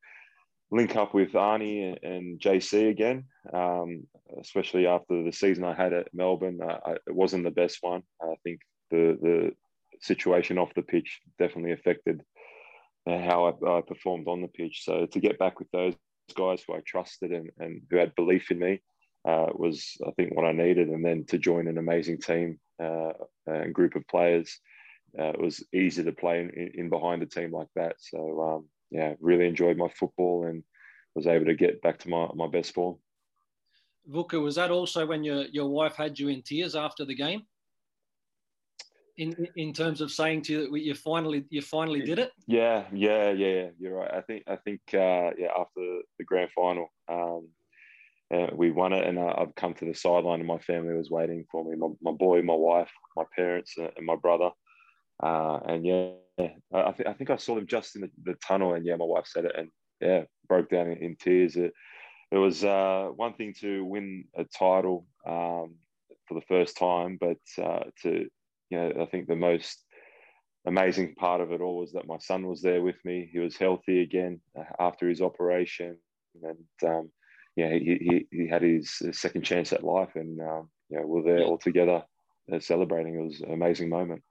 [0.72, 4.08] link up with Arnie and JC again, um,
[4.40, 6.60] especially after the season I had at Melbourne.
[6.62, 8.04] Uh, I, it wasn't the best one.
[8.22, 9.52] I think the the
[10.02, 12.22] situation off the pitch definitely affected
[13.08, 14.84] how I, I, performed on the pitch.
[14.84, 15.96] So to get back with those
[16.36, 18.82] guys who I trusted and, and who had belief in me
[19.28, 20.90] uh, was, I think, what I needed.
[20.90, 23.14] And then to join an amazing team uh,
[23.48, 24.60] and group of players,
[25.18, 27.96] uh, it was easy to play in, in, behind a team like that.
[28.00, 30.64] So um, yeah, really enjoyed my football and
[31.16, 32.98] was able to get back to my, my best form.
[34.10, 37.44] Vuka, was that also when your, your wife had you in tears after the game?
[39.18, 42.32] In, in terms of saying to you that you finally you finally did it?
[42.48, 43.68] Yeah, yeah, yeah.
[43.78, 44.12] You're right.
[44.12, 47.50] I think I think uh, yeah after the grand final, um,
[48.34, 51.12] uh, we won it, and uh, I've come to the sideline, and my family was
[51.12, 51.76] waiting for me.
[51.76, 54.50] My, my boy, my wife, my parents, uh, and my brother.
[55.22, 56.12] Uh, and yeah,
[56.74, 59.06] I, th- I think I saw them just in the, the, tunnel, and yeah, my
[59.06, 59.70] wife said it, and
[60.00, 61.56] yeah, broke down in, in tears.
[61.56, 61.74] It,
[62.32, 65.76] it was uh, one thing to win a title um,
[66.28, 68.28] for the first time, but uh, to
[68.70, 69.84] you know, I think the most
[70.66, 73.30] amazing part of it all was that my son was there with me.
[73.32, 75.98] He was healthy again uh, after his operation,
[76.42, 77.12] and um,
[77.56, 81.44] yeah, he, he, he had his second chance at life, and um, yeah, we're there
[81.44, 82.04] all together
[82.52, 83.16] uh, celebrating.
[83.16, 84.24] It was an amazing moment.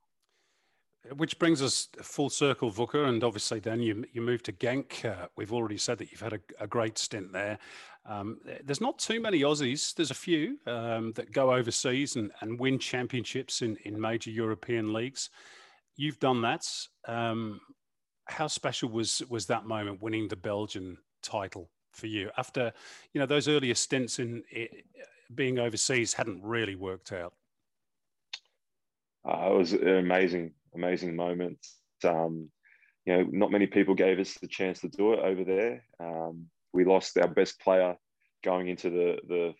[1.16, 5.05] Which brings us full circle, Vuka, and obviously then you you moved to Genk.
[5.05, 7.59] Uh, we've already said that you've had a, a great stint there.
[8.05, 9.94] Um, there's not too many Aussies.
[9.94, 14.93] There's a few um, that go overseas and, and win championships in, in major European
[14.93, 15.31] leagues.
[15.97, 16.66] You've done that.
[17.09, 17.60] Um,
[18.27, 22.72] how special was was that moment, winning the Belgian title for you after
[23.12, 24.85] you know those earlier stints in it,
[25.35, 27.35] being overseas hadn't really worked out?
[29.24, 31.76] Uh, it was amazing amazing moments.
[32.05, 32.51] Um,
[33.06, 35.84] you know, not many people gave us the chance to do it over there.
[35.98, 37.97] Um, we lost our best player
[38.44, 39.55] going into the the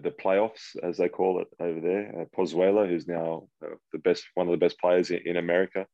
[0.00, 4.46] the playoffs, as they call it over there, uh, who's now uh, the best, one
[4.46, 5.86] of the best players in, in America.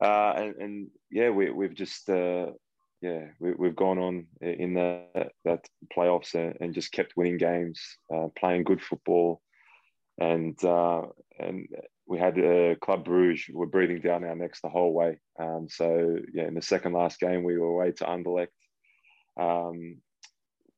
[0.00, 2.46] Uh, and, and, yeah, we, we've just uh,
[3.00, 5.04] yeah, we, have gone on in the,
[5.44, 7.80] that playoffs and, and just kept winning games,
[8.14, 9.40] uh, playing good football,
[10.18, 11.02] and uh,
[11.38, 11.68] and
[12.06, 15.18] we had uh, Club Bruges were breathing down our necks the whole way.
[15.38, 18.48] Um, so yeah, in the second last game, we were away to Anderlecht.
[19.38, 19.98] Um,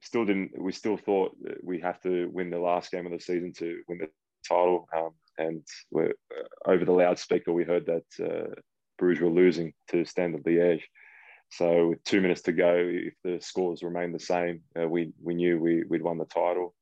[0.00, 0.52] still didn't.
[0.58, 3.98] We still thought we have to win the last game of the season to win
[3.98, 4.08] the
[4.48, 4.88] title.
[4.96, 5.62] Um, and
[5.96, 6.08] uh,
[6.66, 8.54] over the loudspeaker, we heard that uh,
[8.98, 10.82] Bruges were losing to Standard Liège.
[11.50, 15.34] So with two minutes to go, if the scores remained the same, uh, we we
[15.34, 16.74] knew we we'd won the title.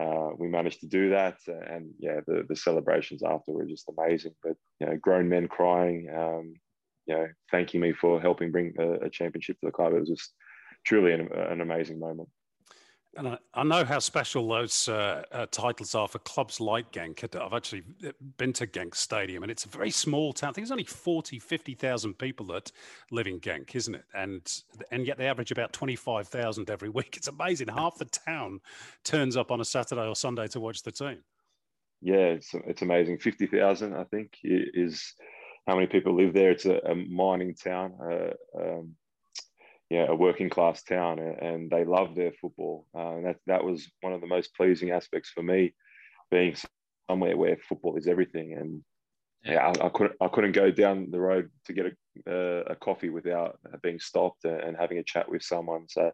[0.00, 4.34] Uh, we managed to do that, and yeah, the, the celebrations after were just amazing.
[4.42, 6.54] But you know, grown men crying, um,
[7.06, 9.94] you know, thanking me for helping bring a, a, championship to the club.
[9.94, 10.34] It was just
[10.84, 12.28] truly an, an amazing moment.
[13.16, 17.24] And I, I, know how special those uh, uh, titles are for clubs like Genk.
[17.34, 20.50] I've actually uh, been to Genk Stadium, and it's a very small town.
[20.50, 22.70] I think there's only 40, 50,000 people that
[23.10, 24.04] live in Genk, isn't it?
[24.14, 27.16] And and yet they average about 25,000 every week.
[27.16, 27.68] It's amazing.
[27.68, 28.60] Half the town
[29.04, 31.18] turns up on a Saturday or Sunday to watch the team.
[32.02, 33.18] Yeah, it's, it's amazing.
[33.18, 35.14] 50,000, I think, is
[35.66, 36.50] how many people live there.
[36.50, 37.94] It's a, a mining town.
[38.00, 38.94] Uh, um,
[39.90, 42.86] yeah, a working class town, and they love their football.
[42.94, 45.74] Uh, and that that was one of the most pleasing aspects for me,
[46.30, 46.56] being
[47.08, 48.54] somewhere where football is everything.
[48.54, 48.82] And
[49.44, 52.76] yeah, I, I couldn't I couldn't go down the road to get a, uh, a
[52.76, 55.86] coffee without being stopped and having a chat with someone.
[55.88, 56.10] So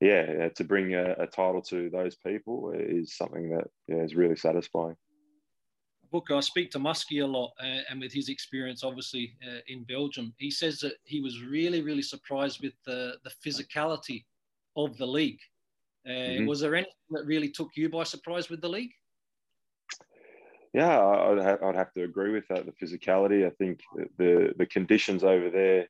[0.00, 4.36] yeah, to bring a, a title to those people is something that yeah, is really
[4.36, 4.96] satisfying.
[6.12, 9.84] Vuka, I speak to Muskie a lot, uh, and with his experience, obviously uh, in
[9.84, 14.24] Belgium, he says that he was really, really surprised with the the physicality
[14.76, 15.40] of the league.
[16.06, 16.46] Uh, mm-hmm.
[16.46, 18.92] Was there anything that really took you by surprise with the league?
[20.72, 22.66] Yeah, I'd have, I'd have to agree with that.
[22.66, 23.80] The physicality, I think
[24.16, 25.88] the the conditions over there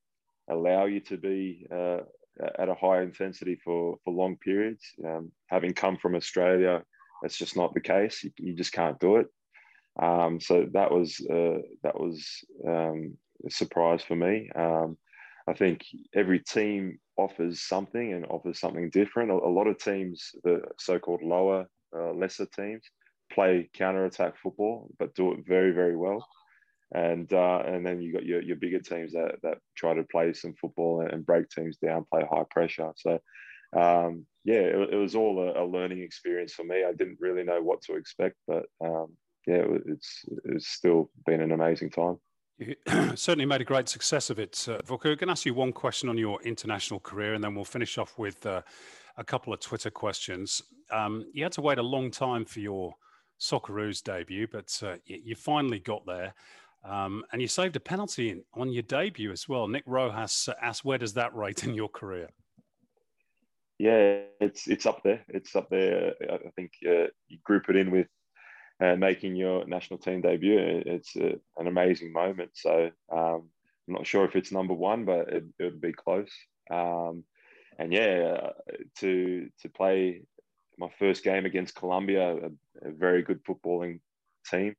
[0.51, 1.99] allow you to be uh,
[2.59, 4.83] at a high intensity for for long periods.
[5.05, 6.83] Um, having come from Australia,
[7.23, 8.25] that's just not the case.
[8.25, 9.27] You, you just can't do it.
[10.01, 13.17] Um, so that was uh, that was um,
[13.47, 14.51] a surprise for me.
[14.55, 14.97] Um,
[15.49, 15.85] I think
[16.15, 19.31] every team offers something and offers something different.
[19.31, 21.67] A, a lot of teams, the so-called lower,
[21.97, 22.83] uh, lesser teams,
[23.33, 26.27] play counter-attack football, but do it very, very well.
[26.95, 30.33] And uh, and then you got your, your bigger teams that, that try to play
[30.33, 32.93] some football and, break teams down, play high pressure.
[32.97, 33.19] So
[33.77, 36.85] um, yeah, it, it, was all a, a, learning experience for me.
[36.85, 39.09] I didn't really know what to expect, but um,
[39.49, 42.19] yeah, it's it's still been an amazing time.
[42.59, 42.75] You
[43.15, 44.67] certainly made a great success of it.
[44.69, 47.65] Uh, I'm going to ask you one question on your international career, and then we'll
[47.65, 48.61] finish off with uh,
[49.17, 50.61] a couple of Twitter questions.
[50.91, 52.95] Um, you had to wait a long time for your
[53.41, 56.35] Socceroos debut, but uh, you, you, finally got there.
[56.85, 59.67] Um, and you saved a penalty in, on your debut as well.
[59.69, 62.29] Nick Rojas asked, where does that rate in your career?
[63.79, 65.25] Yeah, it's it's up there.
[65.29, 66.15] It's up there.
[66.29, 68.09] I think uh, you group it in with
[68.83, 70.83] uh, making your national team debut.
[70.87, 72.51] It's a, an amazing moment.
[72.55, 73.49] So um,
[73.89, 76.31] I'm not sure if it's number one, but it, it would be close.
[76.71, 77.25] Um,
[77.79, 78.53] and yeah, uh,
[79.01, 80.23] to to play
[80.79, 84.01] my first game against Colombia, a, a very good footballing
[84.51, 84.75] team.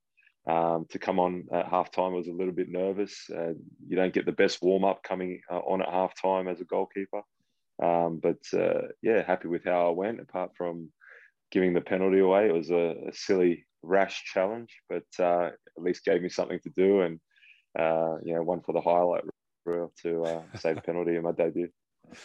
[0.48, 3.30] Um, to come on at halftime I was a little bit nervous.
[3.30, 3.54] Uh,
[3.88, 7.22] you don't get the best warm up coming uh, on at halftime as a goalkeeper.
[7.84, 10.20] Um, but uh, yeah, happy with how I went.
[10.20, 10.92] Apart from
[11.52, 16.06] giving the penalty away, it was a, a silly rash challenge, but uh, at least
[16.06, 17.20] gave me something to do and
[17.78, 19.24] uh, you know one for the highlight
[19.66, 21.70] reel to uh, save a penalty in my debut.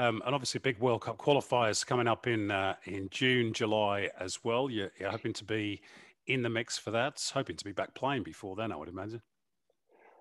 [0.00, 4.44] Um, and obviously, big World Cup qualifiers coming up in uh, in June, July as
[4.44, 4.70] well.
[4.70, 5.82] You're, you're hoping to be
[6.28, 7.20] in the mix for that.
[7.34, 9.22] Hoping to be back playing before then, I would imagine.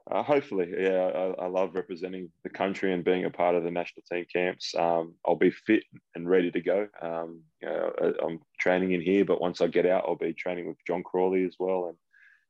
[0.09, 3.71] Uh, hopefully, yeah, I, I, love representing the country and being a part of the
[3.71, 4.73] national team camps.
[4.73, 5.83] Um, I'll be fit
[6.15, 6.87] and ready to go.
[7.01, 7.91] Um, you know,
[8.23, 11.43] I'm training in here, but once I get out, I'll be training with John Crawley
[11.43, 11.97] as well, and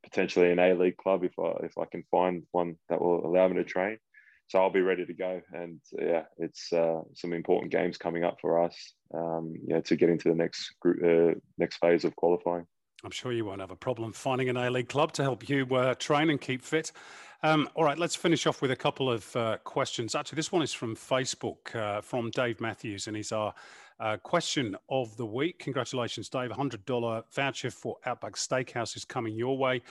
[0.04, 3.48] potentially an A League club if I if I can find one that will allow
[3.48, 3.98] me to train.
[4.50, 8.38] So I'll be ready to go, and yeah, it's uh, some important games coming up
[8.40, 8.94] for us.
[9.14, 12.68] Um, to get into the next group, uh, next phase of qualifying.
[13.04, 15.66] I'm sure you won't have a problem finding an A League club to help you
[15.76, 16.92] uh, train and keep fit.
[17.44, 20.16] Um, all right, let's finish off with a couple of uh, questions.
[20.16, 23.54] Actually, this one is from Facebook uh, from Dave Matthews, and he's our
[24.00, 25.60] uh, question of the week.
[25.60, 26.50] Congratulations, Dave.
[26.50, 29.84] $100 voucher for Outback Steakhouse is coming your way.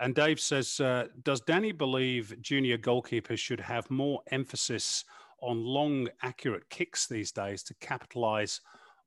[0.00, 5.04] And Dave says, uh, Does Danny believe junior goalkeepers should have more emphasis
[5.42, 8.62] on long, accurate kicks these days to capitalize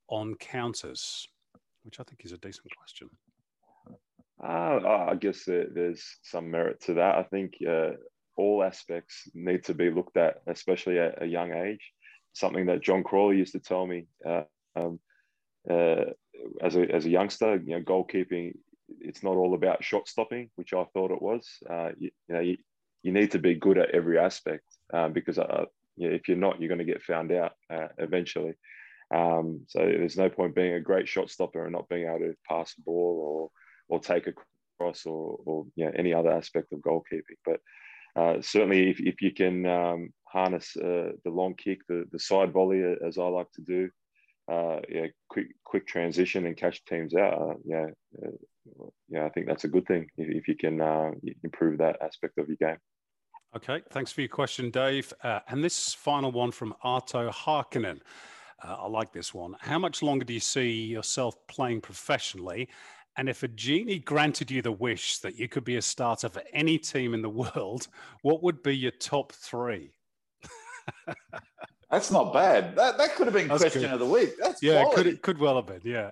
[0.10, 1.28] on counters?
[1.84, 3.10] Which I think is a decent question.
[4.42, 7.16] Uh, I guess there's some merit to that.
[7.16, 7.92] I think uh,
[8.38, 11.92] all aspects need to be looked at, especially at a young age.
[12.34, 14.44] something that John Crawley used to tell me uh,
[14.76, 15.00] um,
[15.70, 16.06] uh,
[16.62, 17.56] as a as a youngster.
[17.56, 18.54] You know, goalkeeping
[19.02, 21.48] it's not all about shot stopping, which I thought it was.
[21.70, 22.58] Uh, you, you, know, you,
[23.04, 24.64] you need to be good at every aspect
[24.94, 27.88] um, because uh, you know, if you're not, you're going to get found out uh,
[27.98, 28.54] eventually.
[29.14, 32.36] Um, so there's no point being a great shot stopper and not being able to
[32.48, 33.52] pass the ball
[33.90, 34.34] or take a
[34.80, 37.38] cross or, or you know, any other aspect of goalkeeping.
[37.46, 37.60] But
[38.16, 42.54] uh, certainly, if, if you can um, harness uh, the long kick, the, the side
[42.54, 43.90] volley, as I like to do,
[44.52, 47.34] uh, yeah, quick quick transition and catch teams out.
[47.34, 47.86] Uh, yeah,
[48.24, 51.12] uh, yeah, I think that's a good thing if, if you can uh,
[51.44, 52.78] improve that aspect of your game.
[53.56, 55.14] Okay, thanks for your question, Dave.
[55.24, 58.00] Uh, and this final one from Arto Harkinen.
[58.64, 59.56] Uh, I like this one.
[59.60, 62.70] How much longer do you see yourself playing professionally?
[63.20, 66.42] And if a genie granted you the wish that you could be a starter for
[66.54, 67.90] any team in the world,
[68.22, 69.92] what would be your top three?
[71.92, 72.78] That's not bad.
[72.78, 73.92] That that could have been That's question good.
[73.92, 74.36] of the week.
[74.40, 75.12] That's yeah, quality.
[75.12, 75.82] could could well have been.
[75.84, 76.12] Yeah.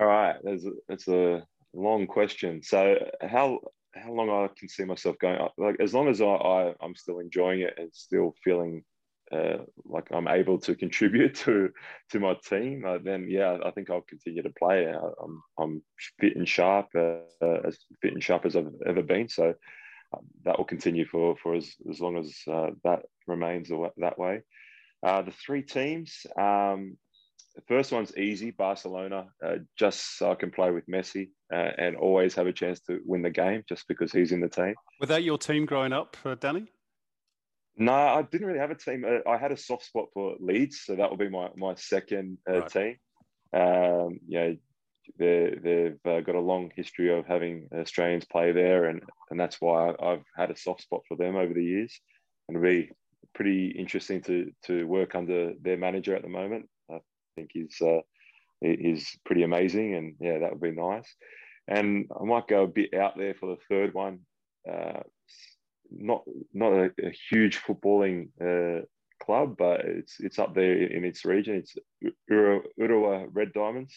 [0.00, 2.62] All right, that's a, that's a long question.
[2.62, 3.60] So how
[3.94, 5.52] how long I can see myself going up?
[5.58, 8.82] Like as long as I, I am still enjoying it and still feeling
[9.32, 11.70] uh, like I'm able to contribute to
[12.10, 14.86] to my team, uh, then yeah, I think I'll continue to play.
[14.86, 15.82] I'm I'm
[16.20, 19.28] fit and sharp, uh, as fit and sharp as I've ever been.
[19.28, 19.54] So
[20.14, 24.42] um, that will continue for for as, as long as uh, that remains that way.
[25.02, 26.26] Uh, the three teams.
[26.38, 26.96] Um,
[27.54, 31.96] the first one's easy, Barcelona, uh, just so I can play with Messi uh, and
[31.96, 34.74] always have a chance to win the game just because he's in the team.
[35.00, 36.66] Was that your team growing up, uh, Danny?
[37.76, 39.04] No, I didn't really have a team.
[39.04, 42.38] Uh, I had a soft spot for Leeds, so that will be my, my second
[42.48, 42.68] right.
[42.68, 42.96] team.
[43.52, 44.52] Um, yeah,
[45.18, 49.92] they've uh, got a long history of having Australians play there, and, and that's why
[50.00, 52.00] I've had a soft spot for them over the years.
[52.48, 52.90] And it'll be
[53.34, 56.68] pretty interesting to to work under their manager at the moment.
[56.90, 56.98] I
[57.34, 58.00] think he's uh,
[58.60, 61.14] he's pretty amazing, and yeah, that would be nice.
[61.68, 64.20] And I might go a bit out there for the third one.
[64.70, 65.00] Uh,
[65.90, 66.22] not
[66.52, 68.84] not a, a huge footballing uh,
[69.22, 71.56] club, but it's it's up there in, in its region.
[71.56, 71.76] It's
[72.30, 73.94] Urawa Red Diamonds.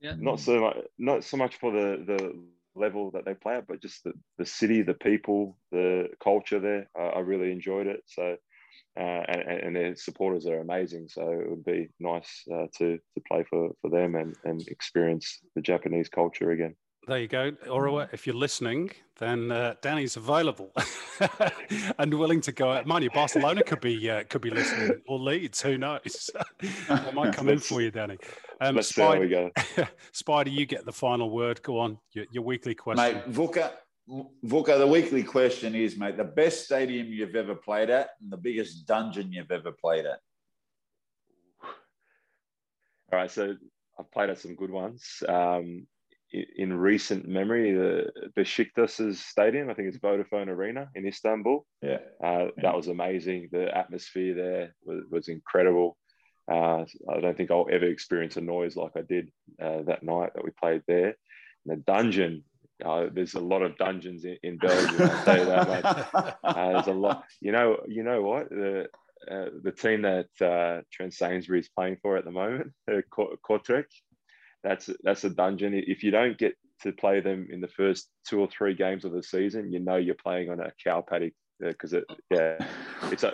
[0.00, 0.14] Yeah.
[0.18, 2.34] Not so much, not so much for the the
[2.74, 6.88] level that they play at, but just the, the city, the people, the culture there.
[6.96, 8.04] I, I really enjoyed it.
[8.06, 8.36] So,
[8.96, 11.08] uh, and, and, their supporters are amazing.
[11.08, 15.40] So it would be nice uh, to to play for for them and and experience
[15.54, 16.74] the Japanese culture again.
[17.08, 18.12] There you go, Urawa.
[18.12, 20.70] If you're listening, then uh, Danny's available
[21.98, 22.84] and willing to go out.
[22.84, 25.62] Mind you, Barcelona could be uh, could be listening or Leeds.
[25.62, 26.28] Who knows?
[26.90, 28.18] I might come in for you, Danny.
[28.60, 29.88] Um, Let's Spider, see how we go.
[30.12, 31.62] Spider, you get the final word.
[31.62, 33.26] Go on, your, your weekly question, mate.
[33.32, 33.70] Vuka,
[34.44, 34.76] Vuka.
[34.76, 38.86] The weekly question is, mate, the best stadium you've ever played at, and the biggest
[38.86, 40.18] dungeon you've ever played at.
[43.10, 43.56] All right, so
[43.98, 45.22] I've played at some good ones.
[45.26, 45.86] Um,
[46.32, 51.64] in recent memory, the Besiktas's stadium, I think it's Vodafone Arena in Istanbul.
[51.82, 51.98] Yeah.
[52.22, 53.48] Uh, that was amazing.
[53.50, 55.96] The atmosphere there was, was incredible.
[56.50, 59.30] Uh, I don't think I'll ever experience a noise like I did
[59.60, 61.16] uh, that night that we played there.
[61.64, 62.44] And the dungeon,
[62.84, 65.10] uh, there's a lot of dungeons in, in Belgium.
[65.10, 67.24] I'll tell you that, uh, there's a lot.
[67.40, 68.50] You know, you know what?
[68.50, 68.86] The
[69.30, 70.28] uh, the team that
[70.92, 73.86] Trent Sainsbury is playing for at the moment, uh, Kortrijk,
[74.62, 75.74] that's that's a dungeon.
[75.74, 79.12] If you don't get to play them in the first two or three games of
[79.12, 82.56] the season, you know you're playing on a cow paddock because uh, it yeah
[83.10, 83.32] it's a,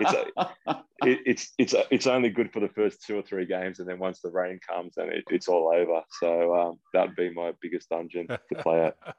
[0.00, 0.14] it's
[1.02, 3.98] it's it's it's it's only good for the first two or three games and then
[3.98, 7.88] once the rain comes then it, it's all over so um, that'd be my biggest
[7.90, 8.96] dungeon to play at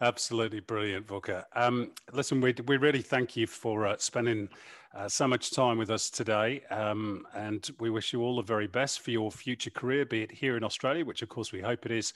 [0.00, 1.44] Absolutely brilliant, Vuka.
[1.54, 4.50] Um, listen, we, we really thank you for uh, spending
[4.96, 6.62] uh, so much time with us today.
[6.70, 10.32] Um, and we wish you all the very best for your future career, be it
[10.32, 12.14] here in Australia, which of course we hope it is,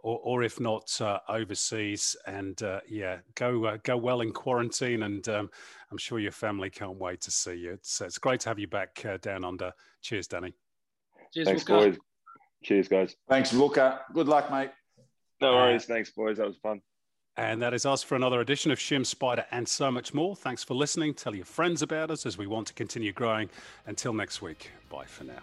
[0.00, 2.16] or, or if not, uh, overseas.
[2.26, 5.04] And uh, yeah, go uh, go well in quarantine.
[5.04, 5.50] And um,
[5.90, 7.72] I'm sure your family can't wait to see you.
[7.72, 9.72] It's, it's great to have you back uh, down under.
[10.02, 10.54] Cheers, Danny.
[11.32, 11.96] Cheers, Thanks, boys.
[12.62, 13.16] Cheers, guys.
[13.28, 14.00] Thanks, Vuka.
[14.12, 14.70] Good luck, mate.
[15.40, 15.84] No worries.
[15.84, 16.38] Thanks, boys.
[16.38, 16.82] That was fun.
[17.38, 20.34] And that is us for another edition of Shim Spider and so much more.
[20.34, 21.14] Thanks for listening.
[21.14, 23.48] Tell your friends about us as we want to continue growing.
[23.86, 25.42] Until next week, bye for now.